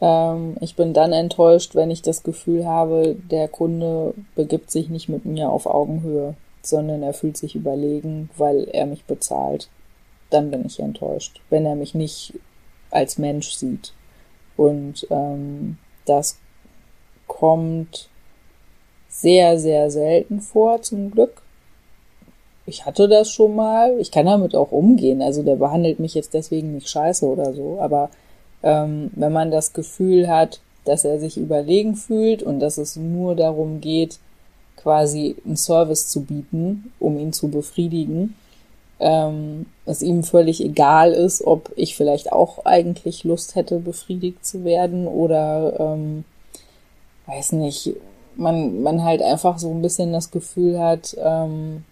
[0.00, 5.08] Ähm, ich bin dann enttäuscht, wenn ich das Gefühl habe, der Kunde begibt sich nicht
[5.08, 9.68] mit mir auf Augenhöhe, sondern er fühlt sich überlegen, weil er mich bezahlt.
[10.32, 12.32] Dann bin ich enttäuscht, wenn er mich nicht
[12.90, 13.92] als Mensch sieht.
[14.56, 16.38] Und ähm, das
[17.26, 18.08] kommt
[19.08, 21.42] sehr, sehr selten vor, zum Glück.
[22.64, 23.98] Ich hatte das schon mal.
[23.98, 25.20] Ich kann damit auch umgehen.
[25.20, 27.78] Also der behandelt mich jetzt deswegen nicht scheiße oder so.
[27.80, 28.10] Aber
[28.62, 33.34] ähm, wenn man das Gefühl hat, dass er sich überlegen fühlt und dass es nur
[33.36, 34.18] darum geht,
[34.76, 38.34] quasi einen Service zu bieten, um ihn zu befriedigen,
[39.02, 44.64] ähm, es ihm völlig egal ist, ob ich vielleicht auch eigentlich Lust hätte, befriedigt zu
[44.64, 46.24] werden oder ähm,
[47.26, 47.94] weiß nicht,
[48.36, 51.84] man, man halt einfach so ein bisschen das Gefühl hat, ähm,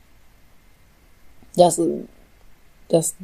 [1.57, 1.81] dass,
[2.89, 3.17] dass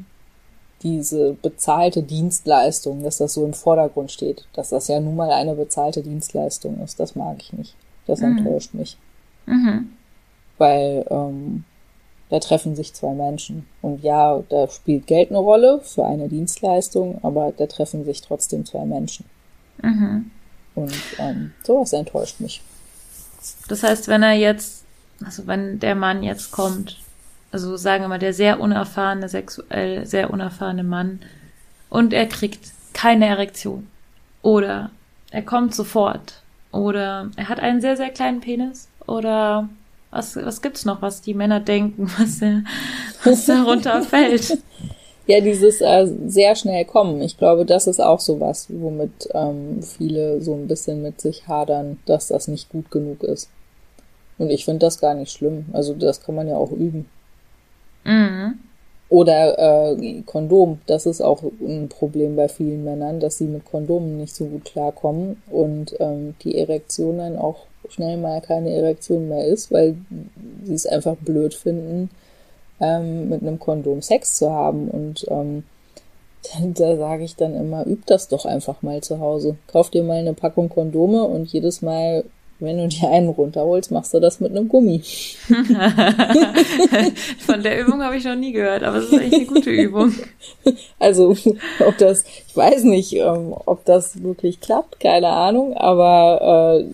[0.83, 5.55] diese bezahlte Dienstleistung, dass das so im Vordergrund steht, dass das ja nun mal eine
[5.55, 7.77] bezahlte Dienstleistung ist, das mag ich nicht.
[8.07, 8.39] Das mhm.
[8.39, 8.99] enttäuscht mich.
[9.47, 9.93] Mhm.
[10.59, 11.65] Weil ähm,
[12.29, 13.67] da treffen sich zwei Menschen.
[13.83, 18.65] Und ja, da spielt Geld eine Rolle für eine Dienstleistung, aber da treffen sich trotzdem
[18.65, 19.27] zwei Menschen.
[19.83, 20.31] Mhm.
[20.75, 22.63] Und ähm, sowas enttäuscht mich.
[23.69, 24.85] Das heißt, wenn er jetzt,
[25.25, 26.99] also wenn der Mann jetzt kommt,
[27.53, 31.21] also sagen wir mal, der sehr unerfahrene, sexuell sehr unerfahrene Mann,
[31.89, 33.87] und er kriegt keine Erektion.
[34.43, 34.91] Oder
[35.31, 36.43] er kommt sofort.
[36.73, 38.89] Oder er hat einen sehr, sehr kleinen Penis.
[39.07, 39.69] Oder
[40.11, 42.41] was, was gibt's noch, was die Männer denken, was,
[43.25, 44.59] was darunter fällt?
[45.27, 47.21] Ja, dieses äh, sehr schnell kommen.
[47.21, 51.49] Ich glaube, das ist auch so was, womit ähm, viele so ein bisschen mit sich
[51.49, 53.51] hadern, dass das nicht gut genug ist.
[54.39, 55.67] Und ich finde das gar nicht schlimm.
[55.73, 57.09] Also das kann man ja auch üben.
[58.05, 58.59] Mhm.
[59.09, 64.19] Oder äh, Kondom, das ist auch ein Problem bei vielen Männern, dass sie mit Kondomen
[64.19, 69.47] nicht so gut klarkommen und ähm, die Erektion dann auch schnell mal keine Erektion mehr
[69.47, 69.97] ist, weil
[70.65, 72.11] sie es einfach blöd finden,
[72.81, 74.89] ähm, mit einem Kondom Sex zu haben.
[74.89, 75.65] Und ähm,
[76.75, 79.57] da sage ich dann immer, üb das doch einfach mal zu Hause.
[79.67, 82.25] Kauf dir mal eine Packung Kondome und jedes Mal
[82.59, 85.03] wenn du dir einen runterholst, machst du das mit einem Gummi.
[87.39, 90.13] Von der Übung habe ich noch nie gehört, aber es ist echt eine gute Übung.
[90.99, 91.37] Also,
[91.87, 96.85] ob das, ich weiß nicht, ähm, ob das wirklich klappt, keine Ahnung, aber äh,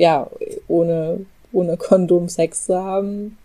[0.00, 0.30] ja,
[0.66, 3.36] ohne, ohne Kondom Sex zu haben,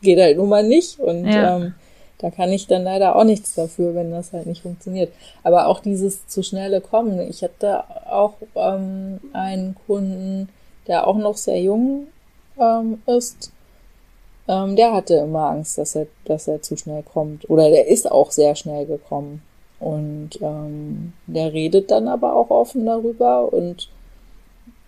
[0.00, 0.98] geht halt nun mal nicht.
[0.98, 1.56] Und ja.
[1.56, 1.74] ähm,
[2.16, 5.12] da kann ich dann leider auch nichts dafür, wenn das halt nicht funktioniert.
[5.42, 7.20] Aber auch dieses zu schnelle Kommen.
[7.28, 10.48] Ich hatte auch ähm, einen Kunden,
[10.86, 12.06] der auch noch sehr jung
[12.58, 13.52] ähm, ist.
[14.48, 17.50] Ähm, der hatte immer Angst, dass er, dass er zu schnell kommt.
[17.50, 19.42] Oder der ist auch sehr schnell gekommen.
[19.80, 23.90] Und ähm, der redet dann aber auch offen darüber und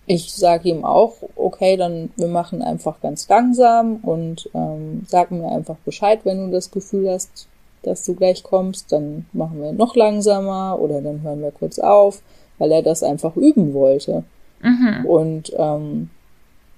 [0.05, 5.49] ich sage ihm auch, okay, dann wir machen einfach ganz langsam und ähm, sag mir
[5.49, 7.47] einfach Bescheid, wenn du das Gefühl hast,
[7.83, 12.21] dass du gleich kommst, dann machen wir noch langsamer oder dann hören wir kurz auf,
[12.57, 14.23] weil er das einfach üben wollte.
[14.61, 15.05] Mhm.
[15.05, 16.09] Und ähm,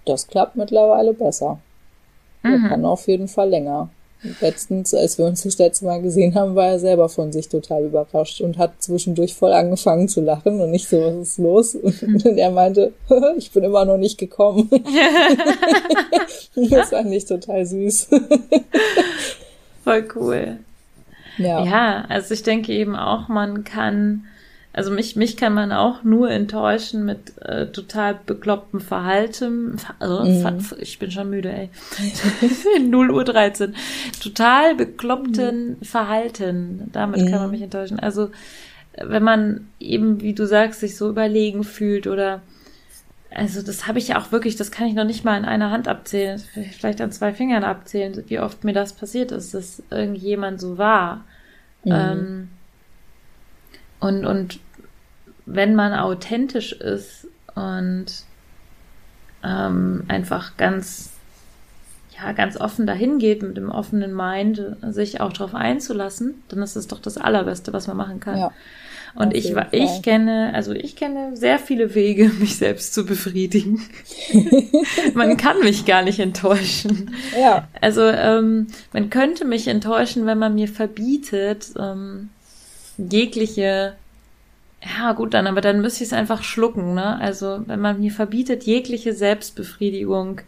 [0.06, 1.60] das klappt mittlerweile besser.
[2.44, 2.52] Mhm.
[2.52, 3.90] Er kann auf jeden Fall länger.
[4.42, 7.86] Letztens, als wir uns das letzte Mal gesehen haben, war er selber von sich total
[7.86, 11.76] überrascht und hat zwischendurch voll angefangen zu lachen und nicht so, was ist los?
[11.76, 12.94] Und er meinte,
[13.38, 14.70] ich bin immer noch nicht gekommen.
[16.70, 18.10] das fand ich total süß.
[19.84, 20.58] voll cool.
[21.38, 21.66] Ja.
[21.66, 24.24] ja, also ich denke eben auch, man kann
[24.76, 29.78] also mich, mich kann man auch nur enttäuschen mit äh, total beklopptem Verhalten.
[30.00, 30.66] Also, mhm.
[30.80, 31.70] Ich bin schon müde, ey.
[32.82, 33.74] 0 Uhr 13.
[34.22, 35.86] Total bekloppten mhm.
[35.86, 36.90] Verhalten.
[36.92, 37.32] Damit mhm.
[37.32, 38.00] kann man mich enttäuschen.
[38.00, 38.32] Also
[38.98, 42.42] wenn man eben, wie du sagst, sich so überlegen fühlt oder
[43.34, 45.72] also das habe ich ja auch wirklich, das kann ich noch nicht mal in einer
[45.72, 46.42] Hand abzählen,
[46.78, 51.24] vielleicht an zwei Fingern abzählen, wie oft mir das passiert ist, dass irgendjemand so war.
[51.86, 51.92] Mhm.
[51.92, 52.50] Ähm,
[54.00, 54.60] und, und
[55.46, 58.06] wenn man authentisch ist und
[59.44, 61.12] ähm, einfach ganz,
[62.18, 66.76] ja, ganz offen dahin geht mit dem offenen Mind, sich auch darauf einzulassen, dann ist
[66.76, 68.38] es doch das Allerbeste, was man machen kann.
[68.38, 68.52] Ja,
[69.16, 73.82] und ich, ich kenne, also ich kenne sehr viele Wege, mich selbst zu befriedigen.
[75.14, 77.16] man kann mich gar nicht enttäuschen.
[77.40, 77.68] Ja.
[77.80, 82.30] Also ähm, man könnte mich enttäuschen, wenn man mir verbietet, ähm,
[82.98, 83.94] jegliche
[84.86, 87.20] ja, gut, dann, aber dann müsste ich es einfach schlucken, ne?
[87.20, 90.42] Also, wenn man mir verbietet, jegliche Selbstbefriedigung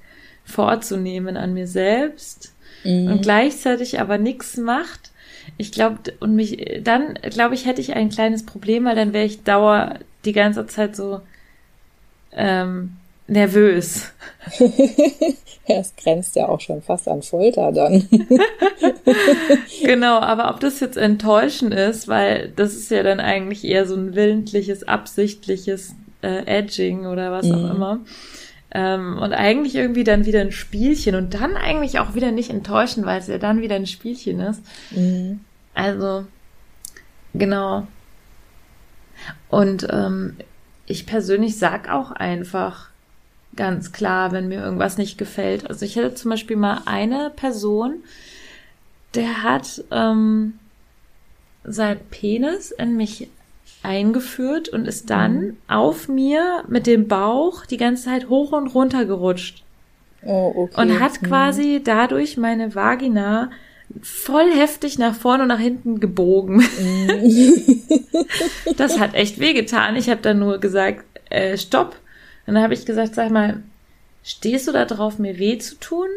[0.45, 3.11] vorzunehmen an mir selbst mhm.
[3.11, 5.11] und gleichzeitig aber nichts macht,
[5.57, 9.25] ich glaube, und mich, dann, glaube ich, hätte ich ein kleines Problem, weil dann wäre
[9.25, 9.95] ich dauer
[10.25, 11.21] die ganze Zeit so
[12.33, 12.96] ähm,
[13.27, 14.11] nervös.
[15.67, 18.07] es grenzt ja auch schon fast an Folter dann.
[19.83, 23.95] genau, aber ob das jetzt enttäuschend ist, weil das ist ja dann eigentlich eher so
[23.95, 27.71] ein willentliches, absichtliches äh, Edging oder was auch mhm.
[27.71, 27.99] immer.
[28.71, 33.05] Ähm, und eigentlich irgendwie dann wieder ein Spielchen und dann eigentlich auch wieder nicht enttäuschen,
[33.05, 34.61] weil es ja dann wieder ein Spielchen ist.
[34.91, 35.41] Mhm.
[35.73, 36.25] Also,
[37.33, 37.87] genau.
[39.49, 40.37] Und ähm,
[40.85, 42.89] ich persönlich sag auch einfach,
[43.55, 45.69] ganz klar, wenn mir irgendwas nicht gefällt.
[45.69, 48.03] Also ich hätte zum Beispiel mal eine Person,
[49.15, 50.59] der hat ähm,
[51.63, 53.29] sein Penis in mich
[53.83, 55.57] eingeführt und ist dann mhm.
[55.67, 59.63] auf mir mit dem Bauch die ganze Zeit hoch und runter gerutscht.
[60.23, 60.81] Oh, okay.
[60.81, 61.27] Und hat mhm.
[61.27, 63.49] quasi dadurch meine Vagina
[64.01, 66.57] voll heftig nach vorne und nach hinten gebogen.
[66.57, 67.83] Mhm.
[68.77, 69.95] das hat echt wehgetan.
[69.95, 71.95] Ich habe dann nur gesagt, äh, stopp.
[72.47, 73.61] Und dann habe ich gesagt, sag mal,
[74.23, 76.07] stehst du da drauf, mir weh zu tun?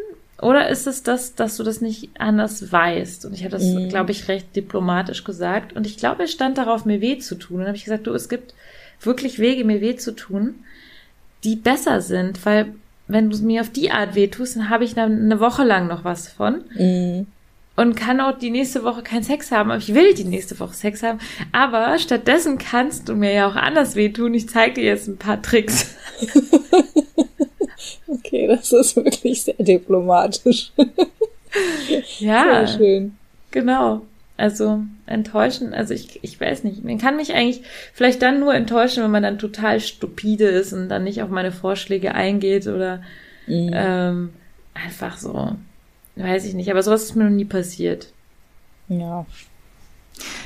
[0.41, 3.25] Oder ist es das, dass du das nicht anders weißt?
[3.25, 3.89] Und ich habe das, mhm.
[3.89, 5.73] glaube ich, recht diplomatisch gesagt.
[5.73, 7.57] Und ich glaube, er stand darauf, mir weh zu tun.
[7.57, 8.55] Und dann habe ich gesagt, du, es gibt
[9.01, 10.55] wirklich Wege, mir weh zu tun,
[11.43, 12.73] die besser sind, weil
[13.07, 15.87] wenn du mir auf die Art weh tust, dann habe ich dann eine Woche lang
[15.87, 16.63] noch was von.
[16.75, 17.27] Mhm
[17.75, 20.73] und kann auch die nächste Woche keinen Sex haben, aber ich will die nächste Woche
[20.73, 21.19] Sex haben.
[21.51, 24.33] Aber stattdessen kannst du mir ja auch anders wehtun.
[24.33, 25.95] Ich zeige dir jetzt ein paar Tricks.
[28.07, 30.71] okay, das ist wirklich sehr diplomatisch.
[32.19, 32.65] ja.
[32.65, 33.17] Sehr schön.
[33.51, 34.01] Genau.
[34.37, 36.83] Also enttäuschen, also ich, ich weiß nicht.
[36.83, 37.61] Man kann mich eigentlich
[37.93, 41.51] vielleicht dann nur enttäuschen, wenn man dann total stupide ist und dann nicht auf meine
[41.51, 43.03] Vorschläge eingeht oder
[43.45, 43.71] mhm.
[43.71, 44.29] ähm,
[44.73, 45.55] einfach so,
[46.15, 46.69] weiß ich nicht.
[46.71, 48.11] Aber sowas ist mir noch nie passiert.
[48.87, 49.25] Ja.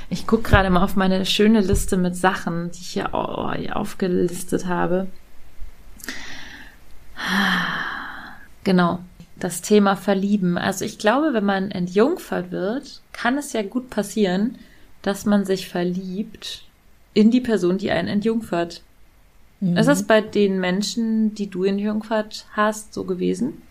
[0.10, 5.08] Ich gucke gerade mal auf meine schöne Liste mit Sachen, die ich hier aufgelistet habe.
[8.64, 9.00] Genau,
[9.38, 10.58] das Thema Verlieben.
[10.58, 14.58] Also ich glaube, wenn man entjungfert wird, kann es ja gut passieren,
[15.02, 16.64] dass man sich verliebt
[17.14, 18.82] in die Person, die einen entjungfert.
[19.60, 19.78] Mhm.
[19.78, 23.62] Ist das bei den Menschen, die du entjungfert hast, so gewesen?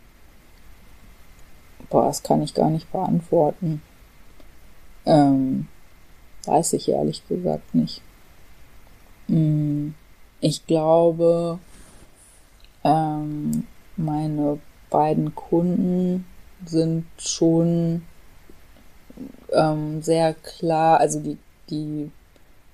[1.91, 3.83] Boah, das kann ich gar nicht beantworten.
[5.07, 5.69] Ähm,
[6.47, 8.03] weiß ich ehrlich gesagt nicht.
[9.29, 9.95] Hm,
[10.41, 11.59] ich glaube,
[12.85, 13.67] ähm,
[13.97, 14.59] meine
[14.91, 16.27] beiden Kunden
[16.67, 18.03] sind schon
[19.53, 21.39] ähm, sehr klar, also die,
[21.71, 22.11] die,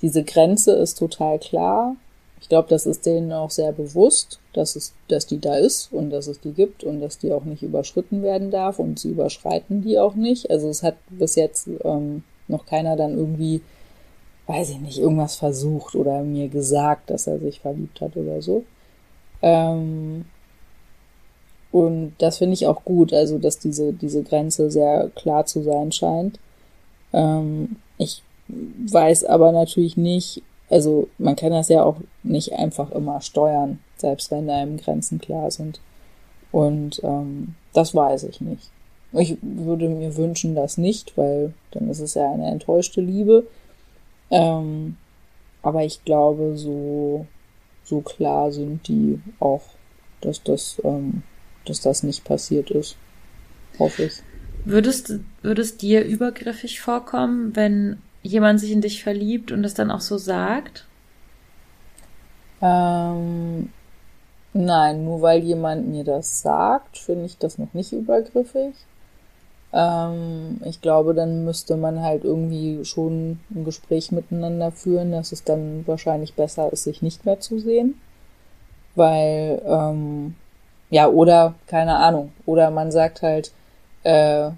[0.01, 1.97] diese Grenze ist total klar.
[2.41, 6.11] Ich glaube, das ist denen auch sehr bewusst, dass es, dass die da ist und
[6.11, 9.83] dass es die gibt und dass die auch nicht überschritten werden darf und sie überschreiten
[9.83, 10.51] die auch nicht.
[10.51, 13.61] Also es hat bis jetzt ähm, noch keiner dann irgendwie,
[14.47, 18.65] weiß ich nicht, irgendwas versucht oder mir gesagt, dass er sich verliebt hat oder so.
[19.43, 20.25] Ähm,
[21.73, 25.93] und das finde ich auch gut, also dass diese, diese Grenze sehr klar zu sein
[25.93, 26.41] scheint.
[27.13, 33.21] Ähm, ich weiß aber natürlich nicht, also man kann das ja auch nicht einfach immer
[33.21, 35.81] steuern, selbst wenn einem Grenzen klar sind.
[36.53, 38.71] Und ähm, das weiß ich nicht.
[39.13, 43.47] Ich würde mir wünschen, das nicht, weil dann ist es ja eine enttäuschte Liebe.
[44.31, 44.97] Ähm,
[45.63, 47.27] aber ich glaube, so,
[47.85, 49.63] so klar sind die auch,
[50.21, 51.25] dass das ähm,
[51.65, 52.97] dass das nicht passiert ist.
[53.79, 54.15] Hoffe ich.
[54.65, 60.01] Würdest, würdest dir übergriffig vorkommen, wenn jemand sich in dich verliebt und es dann auch
[60.01, 60.87] so sagt?
[62.63, 63.71] Ähm,
[64.53, 68.75] nein, nur weil jemand mir das sagt, finde ich das noch nicht übergriffig.
[69.73, 75.45] Ähm, ich glaube, dann müsste man halt irgendwie schon ein Gespräch miteinander führen, dass es
[75.45, 78.01] dann wahrscheinlich besser ist, sich nicht mehr zu sehen.
[78.97, 80.35] Weil ähm,
[80.91, 82.33] ja, oder, keine Ahnung.
[82.47, 83.53] Oder man sagt halt,
[84.03, 84.51] äh,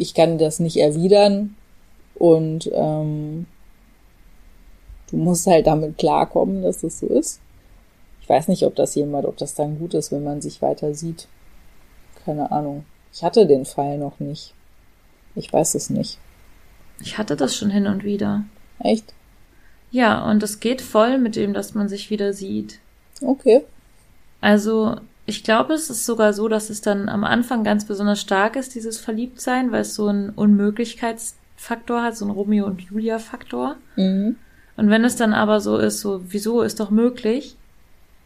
[0.00, 1.54] ich kann das nicht erwidern
[2.14, 3.46] und ähm,
[5.10, 7.40] du musst halt damit klarkommen, dass das so ist.
[8.22, 10.94] Ich weiß nicht, ob das jemand, ob das dann gut ist, wenn man sich weiter
[10.94, 11.28] sieht.
[12.24, 12.84] Keine Ahnung.
[13.12, 14.54] Ich hatte den Fall noch nicht.
[15.34, 16.18] Ich weiß es nicht.
[17.02, 18.44] Ich hatte das schon hin und wieder.
[18.78, 19.12] Echt?
[19.90, 22.78] Ja, und es geht voll mit dem, dass man sich wieder sieht.
[23.20, 23.64] Okay.
[24.40, 24.96] Also
[25.30, 28.74] ich glaube, es ist sogar so, dass es dann am Anfang ganz besonders stark ist,
[28.74, 33.76] dieses Verliebtsein, weil es so einen Unmöglichkeitsfaktor hat, so einen Romeo und Julia-Faktor.
[33.94, 34.36] Mhm.
[34.76, 37.56] Und wenn es dann aber so ist, so, wieso ist doch möglich,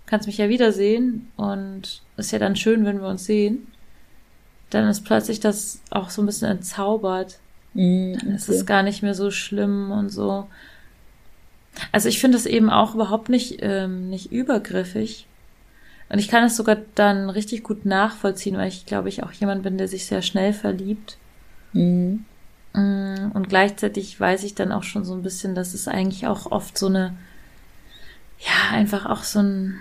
[0.07, 3.67] kannst mich ja wiedersehen und ist ja dann schön, wenn wir uns sehen,
[4.71, 7.39] dann ist plötzlich das auch so ein bisschen entzaubert.
[7.75, 8.33] Mhm, okay.
[8.35, 10.47] Es ist gar nicht mehr so schlimm und so.
[11.93, 15.27] Also ich finde es eben auch überhaupt nicht, ähm, nicht übergriffig,
[16.15, 19.65] und ich kann es sogar dann richtig gut nachvollziehen, weil ich glaube ich auch jemand
[19.65, 21.19] bin, der sich sehr schnell verliebt.
[21.73, 22.25] Mhm.
[22.73, 26.53] Mm, und gleichzeitig weiß ich dann auch schon so ein bisschen, dass es eigentlich auch
[26.53, 27.15] oft so eine,
[28.39, 29.75] ja, einfach auch so ein,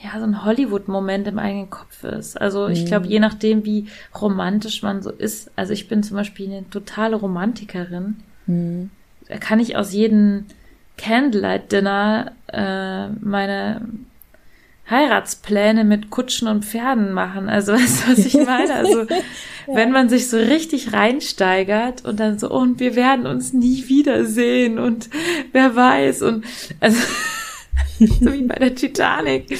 [0.00, 2.40] ja, so ein Hollywood-Moment im eigenen Kopf ist.
[2.40, 3.10] Also ich glaube, mhm.
[3.10, 3.88] je nachdem, wie
[4.20, 8.90] romantisch man so ist, also ich bin zum Beispiel eine totale Romantikerin, mhm.
[9.26, 10.46] da kann ich aus jedem
[10.96, 13.80] Candlelight-Dinner äh, meine
[14.90, 17.48] Heiratspläne mit Kutschen und Pferden machen.
[17.48, 18.74] Also weißt du, was ich meine?
[18.74, 19.16] Also ja.
[19.66, 23.88] wenn man sich so richtig reinsteigert und dann so, oh, und wir werden uns nie
[23.88, 25.08] wiedersehen und
[25.52, 26.44] wer weiß und
[26.80, 26.98] also
[27.98, 29.58] so wie bei der Titanic.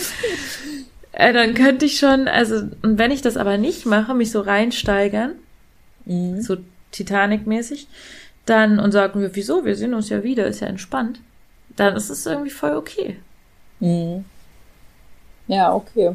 [1.13, 4.41] Äh, dann könnte ich schon, also, und wenn ich das aber nicht mache, mich so
[4.41, 5.33] reinsteigern,
[6.07, 6.41] mhm.
[6.41, 6.57] so
[6.93, 7.89] Titanic-mäßig,
[8.47, 11.21] dann und sagen wir, wieso, wir sehen uns ja wieder, ist ja entspannt,
[11.77, 13.17] dann ist es irgendwie voll okay.
[13.81, 14.25] Mhm.
[15.51, 16.15] Ja, okay.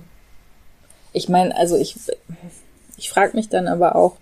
[1.11, 1.97] Ich meine, also ich,
[2.95, 4.15] ich frage mich dann aber auch,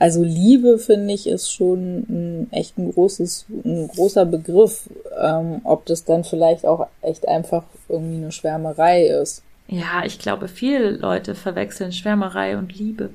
[0.00, 5.86] also Liebe finde ich ist schon ein, echt ein großes, ein großer Begriff, ähm, ob
[5.86, 9.44] das dann vielleicht auch echt einfach irgendwie eine Schwärmerei ist.
[9.68, 13.10] Ja, ich glaube, viele Leute verwechseln Schwärmerei und Liebe.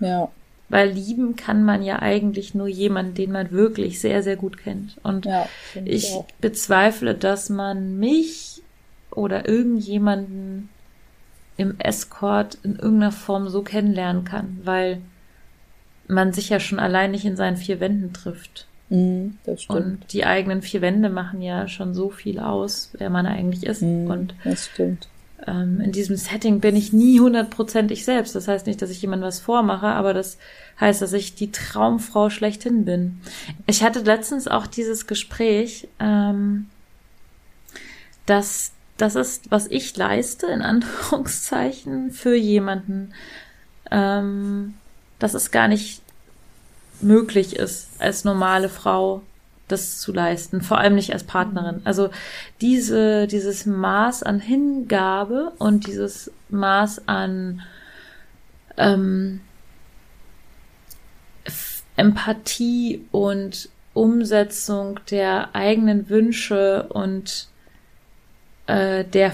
[0.00, 0.30] Ja.
[0.70, 4.96] Weil lieben kann man ja eigentlich nur jemanden, den man wirklich sehr, sehr gut kennt.
[5.02, 5.46] Und ja,
[5.84, 8.62] ich, ich bezweifle, dass man mich
[9.12, 10.68] oder irgendjemanden
[11.56, 15.00] im Escort in irgendeiner Form so kennenlernen kann, weil
[16.08, 18.66] man sich ja schon allein nicht in seinen vier Wänden trifft.
[18.88, 19.78] Mhm, das stimmt.
[19.80, 23.82] Und die eigenen vier Wände machen ja schon so viel aus, wer man eigentlich ist.
[23.82, 25.08] Mhm, Und das stimmt.
[25.46, 28.34] ähm, in diesem Setting bin ich nie hundertprozentig selbst.
[28.34, 30.36] Das heißt nicht, dass ich jemandem was vormache, aber das
[30.80, 33.20] heißt, dass ich die Traumfrau schlechthin bin.
[33.66, 36.66] Ich hatte letztens auch dieses Gespräch, ähm,
[38.26, 43.12] dass das ist, was ich leiste, in Anführungszeichen, für jemanden,
[43.90, 44.74] ähm,
[45.18, 46.02] dass es gar nicht
[47.00, 49.22] möglich ist, als normale Frau
[49.68, 51.80] das zu leisten, vor allem nicht als Partnerin.
[51.84, 52.10] Also
[52.60, 57.62] diese, dieses Maß an Hingabe und dieses Maß an
[58.76, 59.40] ähm,
[61.96, 67.48] Empathie und Umsetzung der eigenen Wünsche und
[68.66, 69.32] äh, der,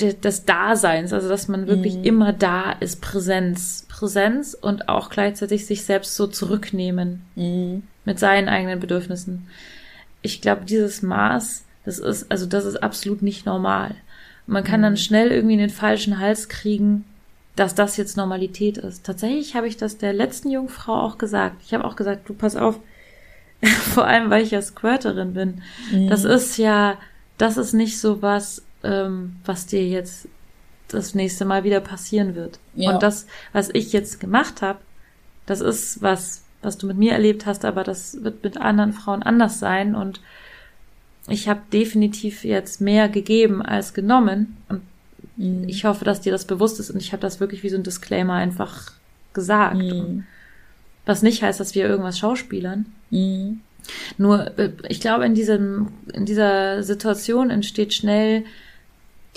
[0.00, 2.04] des Daseins, also dass man wirklich Mhm.
[2.04, 7.82] immer da ist, Präsenz, Präsenz und auch gleichzeitig sich selbst so zurücknehmen Mhm.
[8.04, 9.46] mit seinen eigenen Bedürfnissen.
[10.22, 13.94] Ich glaube, dieses Maß, das ist, also das ist absolut nicht normal.
[14.46, 17.04] Man kann dann schnell irgendwie in den falschen Hals kriegen,
[17.54, 19.04] dass das jetzt Normalität ist.
[19.04, 21.56] Tatsächlich habe ich das der letzten Jungfrau auch gesagt.
[21.64, 22.80] Ich habe auch gesagt, du pass auf,
[23.94, 25.62] vor allem weil ich ja Squirterin bin.
[26.08, 26.96] Das ist ja,
[27.42, 30.28] das ist nicht so was, ähm, was dir jetzt
[30.88, 32.58] das nächste Mal wieder passieren wird.
[32.74, 32.92] Ja.
[32.92, 34.78] Und das, was ich jetzt gemacht habe,
[35.46, 39.22] das ist was, was du mit mir erlebt hast, aber das wird mit anderen Frauen
[39.22, 39.94] anders sein.
[39.94, 40.20] Und
[41.26, 44.56] ich habe definitiv jetzt mehr gegeben als genommen.
[44.68, 44.82] Und
[45.36, 45.68] Mhm.
[45.68, 46.90] ich hoffe, dass dir das bewusst ist.
[46.90, 48.92] Und ich habe das wirklich wie so ein Disclaimer einfach
[49.32, 49.76] gesagt.
[49.76, 50.24] Mhm.
[51.06, 52.86] Was nicht heißt, dass wir irgendwas schauspielern.
[53.10, 53.60] Mhm.
[54.18, 58.44] Nur, äh, ich glaube, in diesem, in dieser Situation entsteht schnell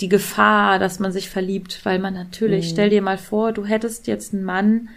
[0.00, 2.70] die Gefahr, dass man sich verliebt, weil man natürlich, Mhm.
[2.70, 4.88] stell dir mal vor, du hättest jetzt einen Mann,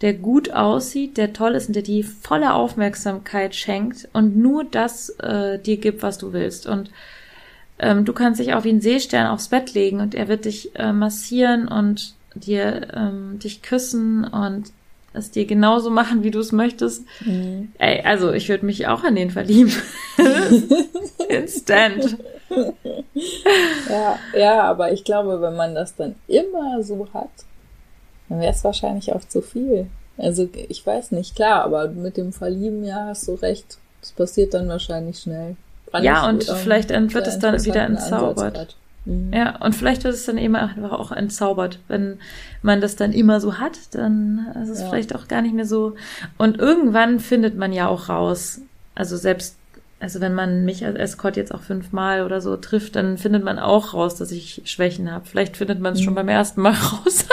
[0.00, 5.10] der gut aussieht, der toll ist und der dir volle Aufmerksamkeit schenkt und nur das
[5.20, 6.66] äh, dir gibt, was du willst.
[6.66, 6.90] Und
[7.80, 10.74] ähm, du kannst dich auf wie ein Seestern aufs Bett legen und er wird dich
[10.76, 14.70] äh, massieren und dir ähm, dich küssen und
[15.12, 17.04] es dir genauso machen, wie du es möchtest.
[17.20, 17.72] Mhm.
[17.78, 19.72] Ey, also ich würde mich auch an den verlieben.
[21.28, 22.16] Instant.
[23.88, 27.30] Ja, ja, aber ich glaube, wenn man das dann immer so hat,
[28.28, 29.86] dann wäre es wahrscheinlich auch zu viel.
[30.16, 33.78] Also ich weiß nicht, klar, aber mit dem Verlieben, ja, hast du recht.
[34.00, 35.56] Das passiert dann wahrscheinlich schnell.
[36.00, 38.76] Ja, und vielleicht wird es dann wieder entzaubert.
[39.08, 39.32] Mhm.
[39.32, 41.78] Ja, und vielleicht wird es dann eben einfach auch entzaubert.
[41.88, 42.18] Wenn
[42.62, 44.88] man das dann immer so hat, dann ist es Ja.
[44.88, 45.94] vielleicht auch gar nicht mehr so.
[46.36, 48.60] Und irgendwann findet man ja auch raus.
[48.94, 49.56] Also selbst,
[49.98, 53.58] also wenn man mich als Escort jetzt auch fünfmal oder so trifft, dann findet man
[53.58, 55.24] auch raus, dass ich Schwächen habe.
[55.26, 57.26] Vielleicht findet man es schon beim ersten Mal raus.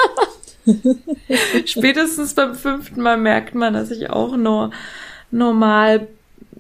[1.65, 4.71] Spätestens beim fünften Mal merkt man, dass ich auch nur
[5.31, 6.07] normal,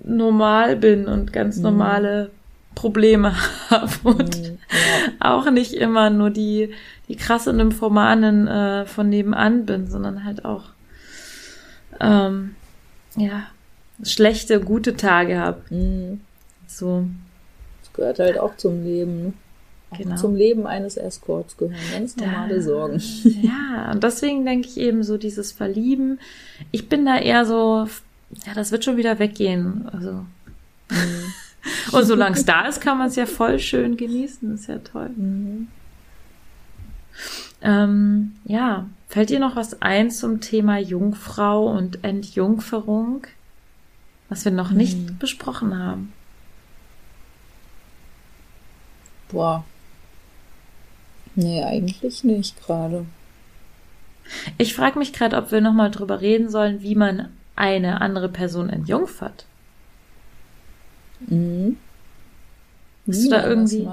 [0.03, 2.29] normal bin und ganz normale
[2.75, 3.33] Probleme
[3.69, 4.57] habe und Mhm.
[5.19, 6.73] auch nicht immer nur die,
[7.07, 10.65] die krasse Nymphomanin äh, von nebenan bin, sondern halt auch
[11.99, 12.55] ähm,
[13.15, 13.43] ja,
[14.03, 15.61] schlechte, gute Tage habe.
[15.73, 16.21] Mhm.
[16.67, 17.05] So,
[17.83, 19.23] Das gehört halt auch zum Leben.
[19.23, 19.33] ne?
[19.91, 20.15] Auch Genau.
[20.17, 23.01] Zum Leben eines Escorts gehören ganz normale Da- Sorgen.
[23.23, 26.19] ja, und deswegen denke ich eben so dieses Verlieben.
[26.71, 27.87] Ich bin da eher so,
[28.45, 29.87] ja, das wird schon wieder weggehen.
[29.93, 30.25] Also.
[31.91, 34.53] Und solange es da ist, kann man es ja voll schön genießen.
[34.53, 35.09] Ist ja toll.
[35.09, 35.67] Mhm.
[37.61, 43.25] Ähm, ja, fällt dir noch was ein zum Thema Jungfrau und Entjungferung,
[44.29, 46.13] was wir noch nicht besprochen haben?
[49.29, 49.63] Boah.
[51.35, 53.05] Nee, eigentlich nicht gerade.
[54.57, 58.29] Ich frage mich gerade, ob wir noch mal drüber reden sollen, wie man eine andere
[58.29, 59.45] Person entjungfert.
[61.27, 61.77] Mhm.
[63.07, 63.87] Hast du da irgendwie-.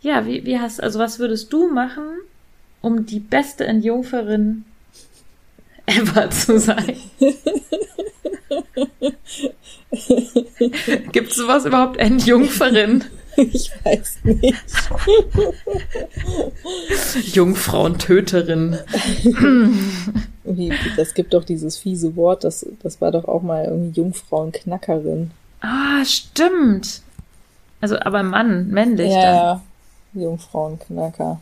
[0.00, 2.04] Ja, wie, wie hast, also was würdest du machen,
[2.80, 4.64] um die beste Entjungferin
[5.86, 6.96] ever zu sein?
[11.12, 13.04] Gibt es sowas überhaupt, Entjungferin?
[13.36, 14.54] Ich weiß nicht.
[17.34, 18.78] Jungfrauentöterin.
[20.96, 25.30] Das gibt doch dieses fiese Wort, das, das war doch auch mal irgendwie Jungfrauenknackerin.
[25.60, 27.02] Ah, stimmt.
[27.80, 29.34] Also, aber Mann, männlich Ja, dann.
[29.34, 29.62] ja.
[30.14, 31.40] Jungfrauenknacker.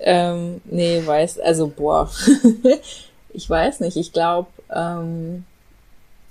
[0.00, 2.10] Ähm, nee, weiß, also boah.
[3.32, 3.96] ich weiß nicht.
[3.96, 5.44] Ich glaube, ähm,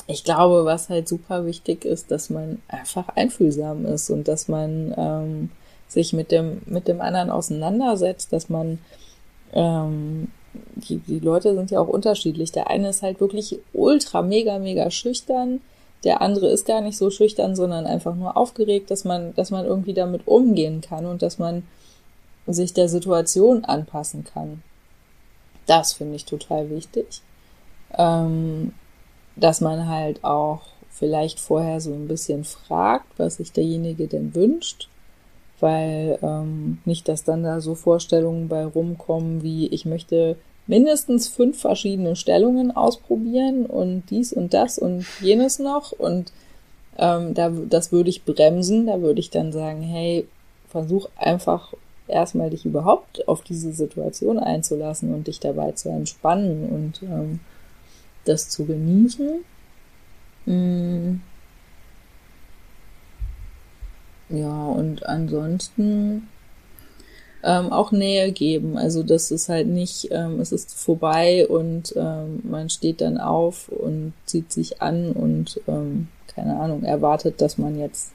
[0.07, 4.93] ich glaube, was halt super wichtig ist, dass man einfach einfühlsam ist und dass man
[4.97, 5.49] ähm,
[5.87, 8.79] sich mit dem, mit dem anderen auseinandersetzt, dass man
[9.53, 10.29] ähm,
[10.75, 12.51] die, die Leute sind ja auch unterschiedlich.
[12.51, 15.61] Der eine ist halt wirklich ultra, mega, mega schüchtern.
[16.03, 19.65] Der andere ist gar nicht so schüchtern, sondern einfach nur aufgeregt, dass man, dass man
[19.65, 21.63] irgendwie damit umgehen kann und dass man
[22.45, 24.61] sich der Situation anpassen kann.
[25.65, 27.21] Das finde ich total wichtig.
[27.97, 28.73] Ähm,
[29.35, 34.89] dass man halt auch vielleicht vorher so ein bisschen fragt, was sich derjenige denn wünscht,
[35.59, 40.37] weil ähm, nicht, dass dann da so Vorstellungen bei rumkommen wie ich möchte
[40.67, 46.31] mindestens fünf verschiedene Stellungen ausprobieren und dies und das und jenes noch und
[46.97, 50.27] ähm, da, das würde ich bremsen, da würde ich dann sagen, hey,
[50.69, 51.73] versuch einfach
[52.07, 57.39] erstmal dich überhaupt auf diese Situation einzulassen und dich dabei zu entspannen und ähm,
[58.25, 59.43] das zu genießen.
[60.45, 61.21] Mm.
[64.29, 66.27] Ja, und ansonsten
[67.43, 68.77] ähm, auch Nähe geben.
[68.77, 73.69] Also das ist halt nicht, ähm, es ist vorbei und ähm, man steht dann auf
[73.69, 78.11] und zieht sich an und ähm, keine Ahnung, erwartet, dass man jetzt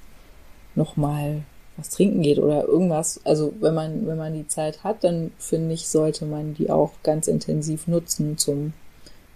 [0.75, 1.43] nochmal
[1.77, 3.21] was trinken geht oder irgendwas.
[3.25, 6.93] Also wenn man, wenn man die Zeit hat, dann finde ich, sollte man die auch
[7.03, 8.73] ganz intensiv nutzen zum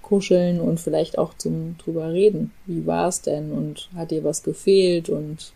[0.03, 2.51] Kuscheln und vielleicht auch zum drüber reden.
[2.67, 5.53] Wie war es denn und hat dir was gefehlt und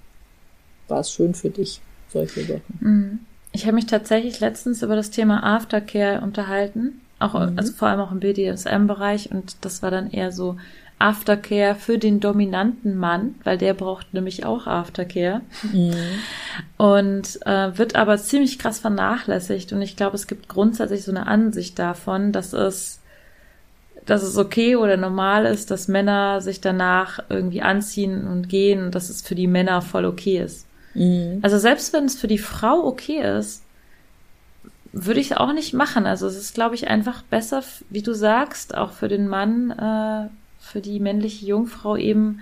[0.88, 1.80] war es schön für dich?
[2.12, 2.78] Solche Sachen.
[2.80, 3.18] Mhm.
[3.56, 7.54] Ich habe mich tatsächlich letztens über das Thema Aftercare unterhalten, auch mhm.
[7.56, 10.58] also vor allem auch im BDSM-Bereich und das war dann eher so
[10.98, 15.94] Aftercare für den dominanten Mann, weil der braucht nämlich auch Aftercare mhm.
[16.76, 21.26] und äh, wird aber ziemlich krass vernachlässigt und ich glaube, es gibt grundsätzlich so eine
[21.26, 23.00] Ansicht davon, dass es
[24.04, 28.94] dass es okay oder normal ist, dass Männer sich danach irgendwie anziehen und gehen und
[28.94, 30.66] dass es für die Männer voll okay ist.
[30.96, 31.40] Mhm.
[31.42, 33.62] Also selbst wenn es für die Frau okay ist,
[34.92, 36.06] würde ich es auch nicht machen.
[36.06, 40.28] Also es ist, glaube ich, einfach besser, wie du sagst, auch für den Mann, äh,
[40.58, 42.40] für die männliche Jungfrau eben,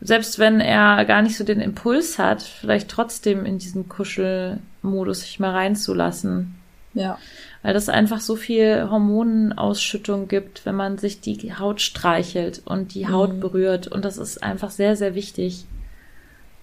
[0.00, 5.40] selbst wenn er gar nicht so den Impuls hat, vielleicht trotzdem in diesen Kuschelmodus sich
[5.40, 6.56] mal reinzulassen.
[6.94, 7.18] Ja.
[7.62, 13.08] Weil das einfach so viel Hormonenausschüttung gibt, wenn man sich die Haut streichelt und die
[13.08, 13.40] Haut mhm.
[13.40, 13.86] berührt.
[13.86, 15.64] Und das ist einfach sehr, sehr wichtig.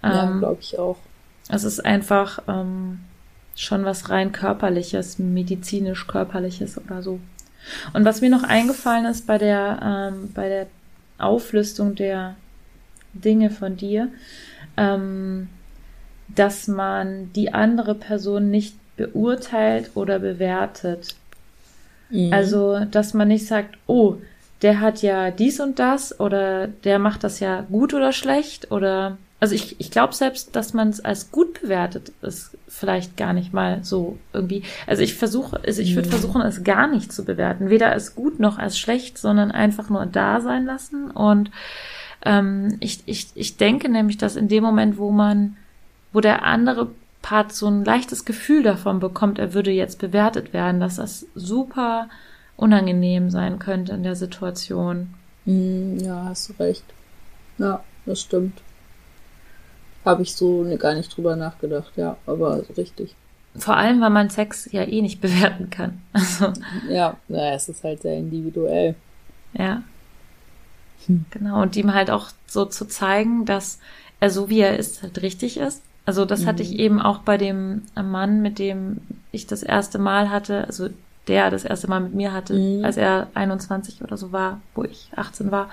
[0.03, 0.97] Ja, ähm, glaube ich auch.
[1.49, 2.99] Es ist einfach ähm,
[3.55, 7.19] schon was rein körperliches, medizinisch körperliches oder so.
[7.93, 9.79] Und was mir noch eingefallen ist bei der
[10.13, 10.67] ähm, bei der
[11.17, 12.35] Auflistung der
[13.13, 14.09] Dinge von dir,
[14.77, 15.49] ähm,
[16.29, 21.15] dass man die andere Person nicht beurteilt oder bewertet.
[22.09, 22.33] Mhm.
[22.33, 24.17] Also, dass man nicht sagt, oh,
[24.61, 29.17] der hat ja dies und das oder der macht das ja gut oder schlecht oder
[29.39, 33.53] also ich, ich glaube selbst, dass man es als gut bewertet, ist vielleicht gar nicht
[33.53, 34.63] mal so irgendwie.
[34.85, 38.39] Also ich versuche, also ich würde versuchen, es gar nicht zu bewerten, weder als gut
[38.39, 41.09] noch als schlecht, sondern einfach nur da sein lassen.
[41.11, 41.51] Und
[42.25, 45.55] ähm, ich, ich, ich denke nämlich, dass in dem Moment, wo man,
[46.11, 46.89] wo der andere
[47.21, 52.09] Part so ein leichtes Gefühl davon bekommt, er würde jetzt bewertet werden, dass das super
[52.57, 55.13] unangenehm sein könnte in der Situation.
[55.45, 56.83] Hm, ja, hast du recht.
[57.57, 58.61] Ja, das stimmt.
[60.05, 63.15] Habe ich so gar nicht drüber nachgedacht, ja, aber richtig.
[63.55, 66.01] Vor allem, weil man Sex ja eh nicht bewerten kann.
[66.13, 66.53] Also.
[66.89, 68.95] Ja, naja, es ist halt sehr individuell.
[69.53, 69.83] Ja.
[71.07, 71.25] Hm.
[71.31, 73.79] Genau, und ihm halt auch so zu zeigen, dass
[74.19, 75.81] er so wie er ist, halt richtig ist.
[76.05, 76.45] Also das mhm.
[76.47, 76.79] hatte ich mhm.
[76.79, 78.97] eben auch bei dem Mann, mit dem
[79.31, 80.89] ich das erste Mal hatte, also
[81.27, 82.83] der das erste Mal mit mir hatte, mhm.
[82.83, 85.69] als er 21 oder so war, wo ich 18 war.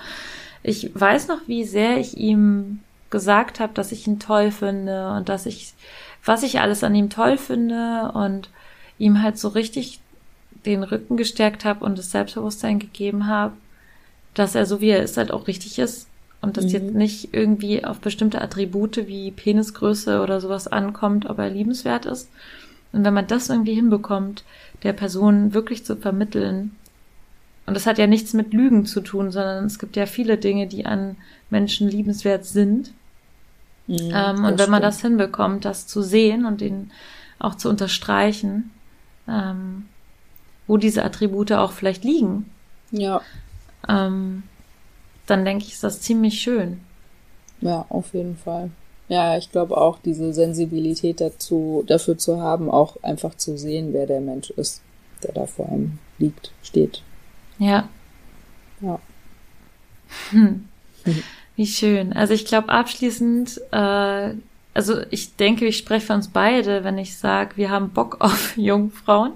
[0.62, 2.80] Ich weiß noch, wie sehr ich ihm
[3.10, 5.74] gesagt habe, dass ich ihn toll finde und dass ich,
[6.24, 8.50] was ich alles an ihm toll finde und
[8.98, 10.00] ihm halt so richtig
[10.64, 13.54] den Rücken gestärkt habe und das Selbstbewusstsein gegeben habe,
[14.34, 16.08] dass er so wie er ist halt auch richtig ist
[16.42, 16.70] und dass mhm.
[16.70, 22.30] jetzt nicht irgendwie auf bestimmte Attribute wie Penisgröße oder sowas ankommt, ob er liebenswert ist.
[22.92, 24.44] Und wenn man das irgendwie hinbekommt,
[24.82, 26.76] der Person wirklich zu vermitteln,
[27.66, 30.68] und das hat ja nichts mit Lügen zu tun, sondern es gibt ja viele Dinge,
[30.68, 31.16] die an
[31.50, 32.92] Menschen liebenswert sind.
[33.88, 34.70] Mhm, ähm, und wenn stimmt.
[34.70, 36.92] man das hinbekommt, das zu sehen und ihn
[37.38, 38.70] auch zu unterstreichen,
[39.28, 39.86] ähm,
[40.66, 42.50] wo diese Attribute auch vielleicht liegen,
[42.92, 43.20] ja.
[43.88, 44.44] ähm,
[45.26, 46.80] dann denke ich, ist das ziemlich schön.
[47.60, 48.70] Ja, auf jeden Fall.
[49.08, 54.06] Ja, ich glaube auch, diese Sensibilität dazu, dafür zu haben, auch einfach zu sehen, wer
[54.06, 54.82] der Mensch ist,
[55.22, 57.02] der da vor einem liegt, steht.
[57.58, 57.88] Ja.
[58.80, 58.98] Ja.
[60.30, 60.68] Hm.
[61.56, 62.12] Wie schön.
[62.12, 64.34] Also ich glaube abschließend, äh,
[64.74, 68.56] also ich denke, ich spreche für uns beide, wenn ich sage, wir haben Bock auf
[68.56, 69.32] Jungfrauen.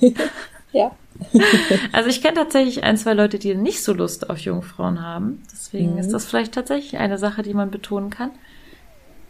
[0.72, 0.92] ja,
[1.92, 5.42] also ich kenne tatsächlich ein, zwei Leute, die nicht so Lust auf Jungfrauen haben.
[5.52, 5.98] Deswegen mhm.
[5.98, 8.30] ist das vielleicht tatsächlich eine Sache, die man betonen kann.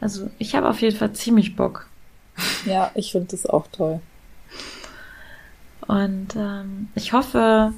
[0.01, 1.87] Also ich habe auf jeden Fall ziemlich Bock.
[2.67, 4.01] Ja, ich finde das auch toll.
[5.87, 7.73] Und ähm, ich hoffe,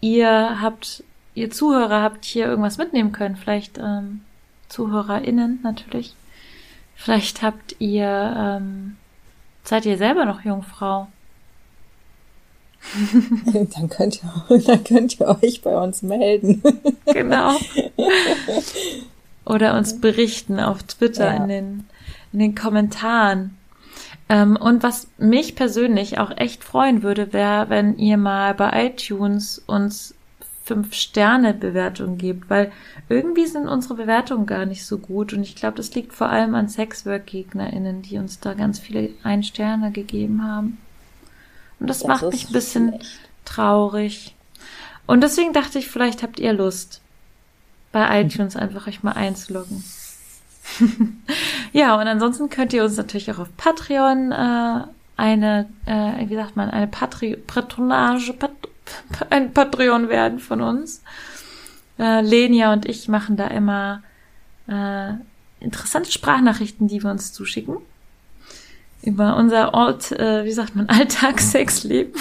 [0.00, 3.36] ihr habt, ihr Zuhörer habt hier irgendwas mitnehmen können.
[3.36, 4.20] Vielleicht ähm,
[4.68, 6.14] ZuhörerInnen natürlich.
[6.94, 8.96] Vielleicht habt ihr, ähm,
[9.64, 11.08] seid ihr selber noch Jungfrau?
[13.74, 16.62] dann, könnt ihr, dann könnt ihr euch bei uns melden.
[17.06, 17.56] genau.
[19.44, 21.42] Oder uns berichten auf Twitter ja.
[21.42, 21.84] in, den,
[22.32, 23.57] in den Kommentaren.
[24.28, 29.62] Ähm, und was mich persönlich auch echt freuen würde, wäre, wenn ihr mal bei iTunes
[29.66, 30.14] uns
[30.64, 32.70] fünf Sterne Bewertung gebt, weil
[33.08, 36.54] irgendwie sind unsere Bewertungen gar nicht so gut und ich glaube, das liegt vor allem
[36.54, 40.76] an Sexwork Gegnerinnen, die uns da ganz viele ein Sterne gegeben haben.
[41.80, 43.18] Und das, das macht mich ein bisschen schlecht.
[43.46, 44.34] traurig.
[45.06, 47.00] Und deswegen dachte ich, vielleicht habt ihr Lust,
[47.90, 49.82] bei iTunes einfach euch mal einzuloggen.
[51.72, 54.80] ja, und ansonsten könnt ihr uns natürlich auch auf Patreon äh,
[55.16, 58.52] eine, äh, wie sagt man, eine Patri Patronage, Pat
[59.30, 61.02] ein Patreon werden von uns.
[61.98, 64.02] Äh, Lenia und ich machen da immer
[64.68, 65.14] äh,
[65.60, 67.78] interessante Sprachnachrichten, die wir uns zuschicken
[69.02, 72.12] über unser Ort, äh, wie sagt man, Alltagssexleben.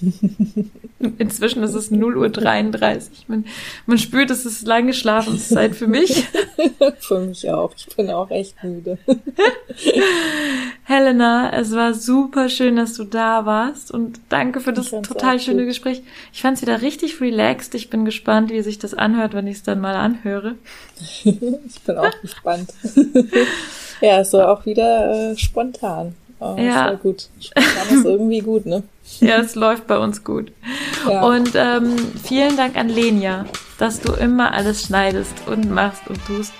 [1.18, 3.28] Inzwischen ist es 0 Uhr 33.
[3.28, 3.44] Man,
[3.86, 6.28] man spürt, es ist lange Schlafenszeit für mich.
[7.00, 7.72] für mich auch.
[7.76, 8.98] Ich bin auch echt müde.
[10.84, 15.62] Helena, es war super schön, dass du da warst und danke für das total schöne
[15.62, 15.70] gut.
[15.70, 16.02] Gespräch.
[16.32, 17.74] Ich fand es wieder richtig relaxed.
[17.74, 20.54] Ich bin gespannt, wie sich das anhört, wenn ich es dann mal anhöre.
[21.24, 22.70] ich bin auch gespannt.
[24.02, 26.14] Ja, war auch wieder äh, spontan.
[26.40, 26.88] Oh, ja.
[26.88, 27.28] Sehr gut.
[27.40, 28.82] Spontan ist irgendwie gut, ne?
[29.20, 30.52] Ja, es läuft bei uns gut.
[31.08, 31.22] Ja.
[31.22, 33.44] Und ähm, vielen Dank an Lenia,
[33.78, 36.52] dass du immer alles schneidest und machst und tust.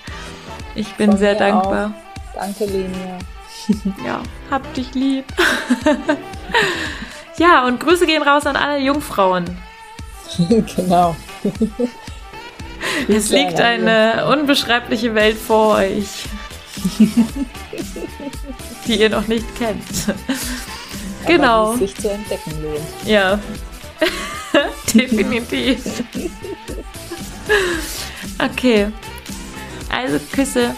[0.75, 1.95] Ich bin Von sehr dankbar.
[1.95, 2.35] Auch.
[2.35, 3.19] Danke, Lenia.
[4.07, 5.25] ja, hab dich lieb.
[7.39, 9.57] ja, und Grüße gehen raus an alle Jungfrauen.
[10.77, 11.17] genau.
[13.09, 16.27] Es liegt eine unbeschreibliche Welt vor euch
[18.87, 19.83] die ihr noch nicht kennt.
[21.27, 21.71] genau.
[21.71, 22.81] Aber sich zu entdecken lohnt.
[23.07, 23.39] Ja.
[24.95, 26.03] Definitiv.
[28.39, 28.89] okay.
[29.89, 30.75] Also Küsse.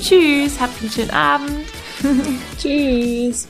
[0.00, 1.66] Tschüss, habt einen schönen Abend.
[2.58, 3.48] Tschüss.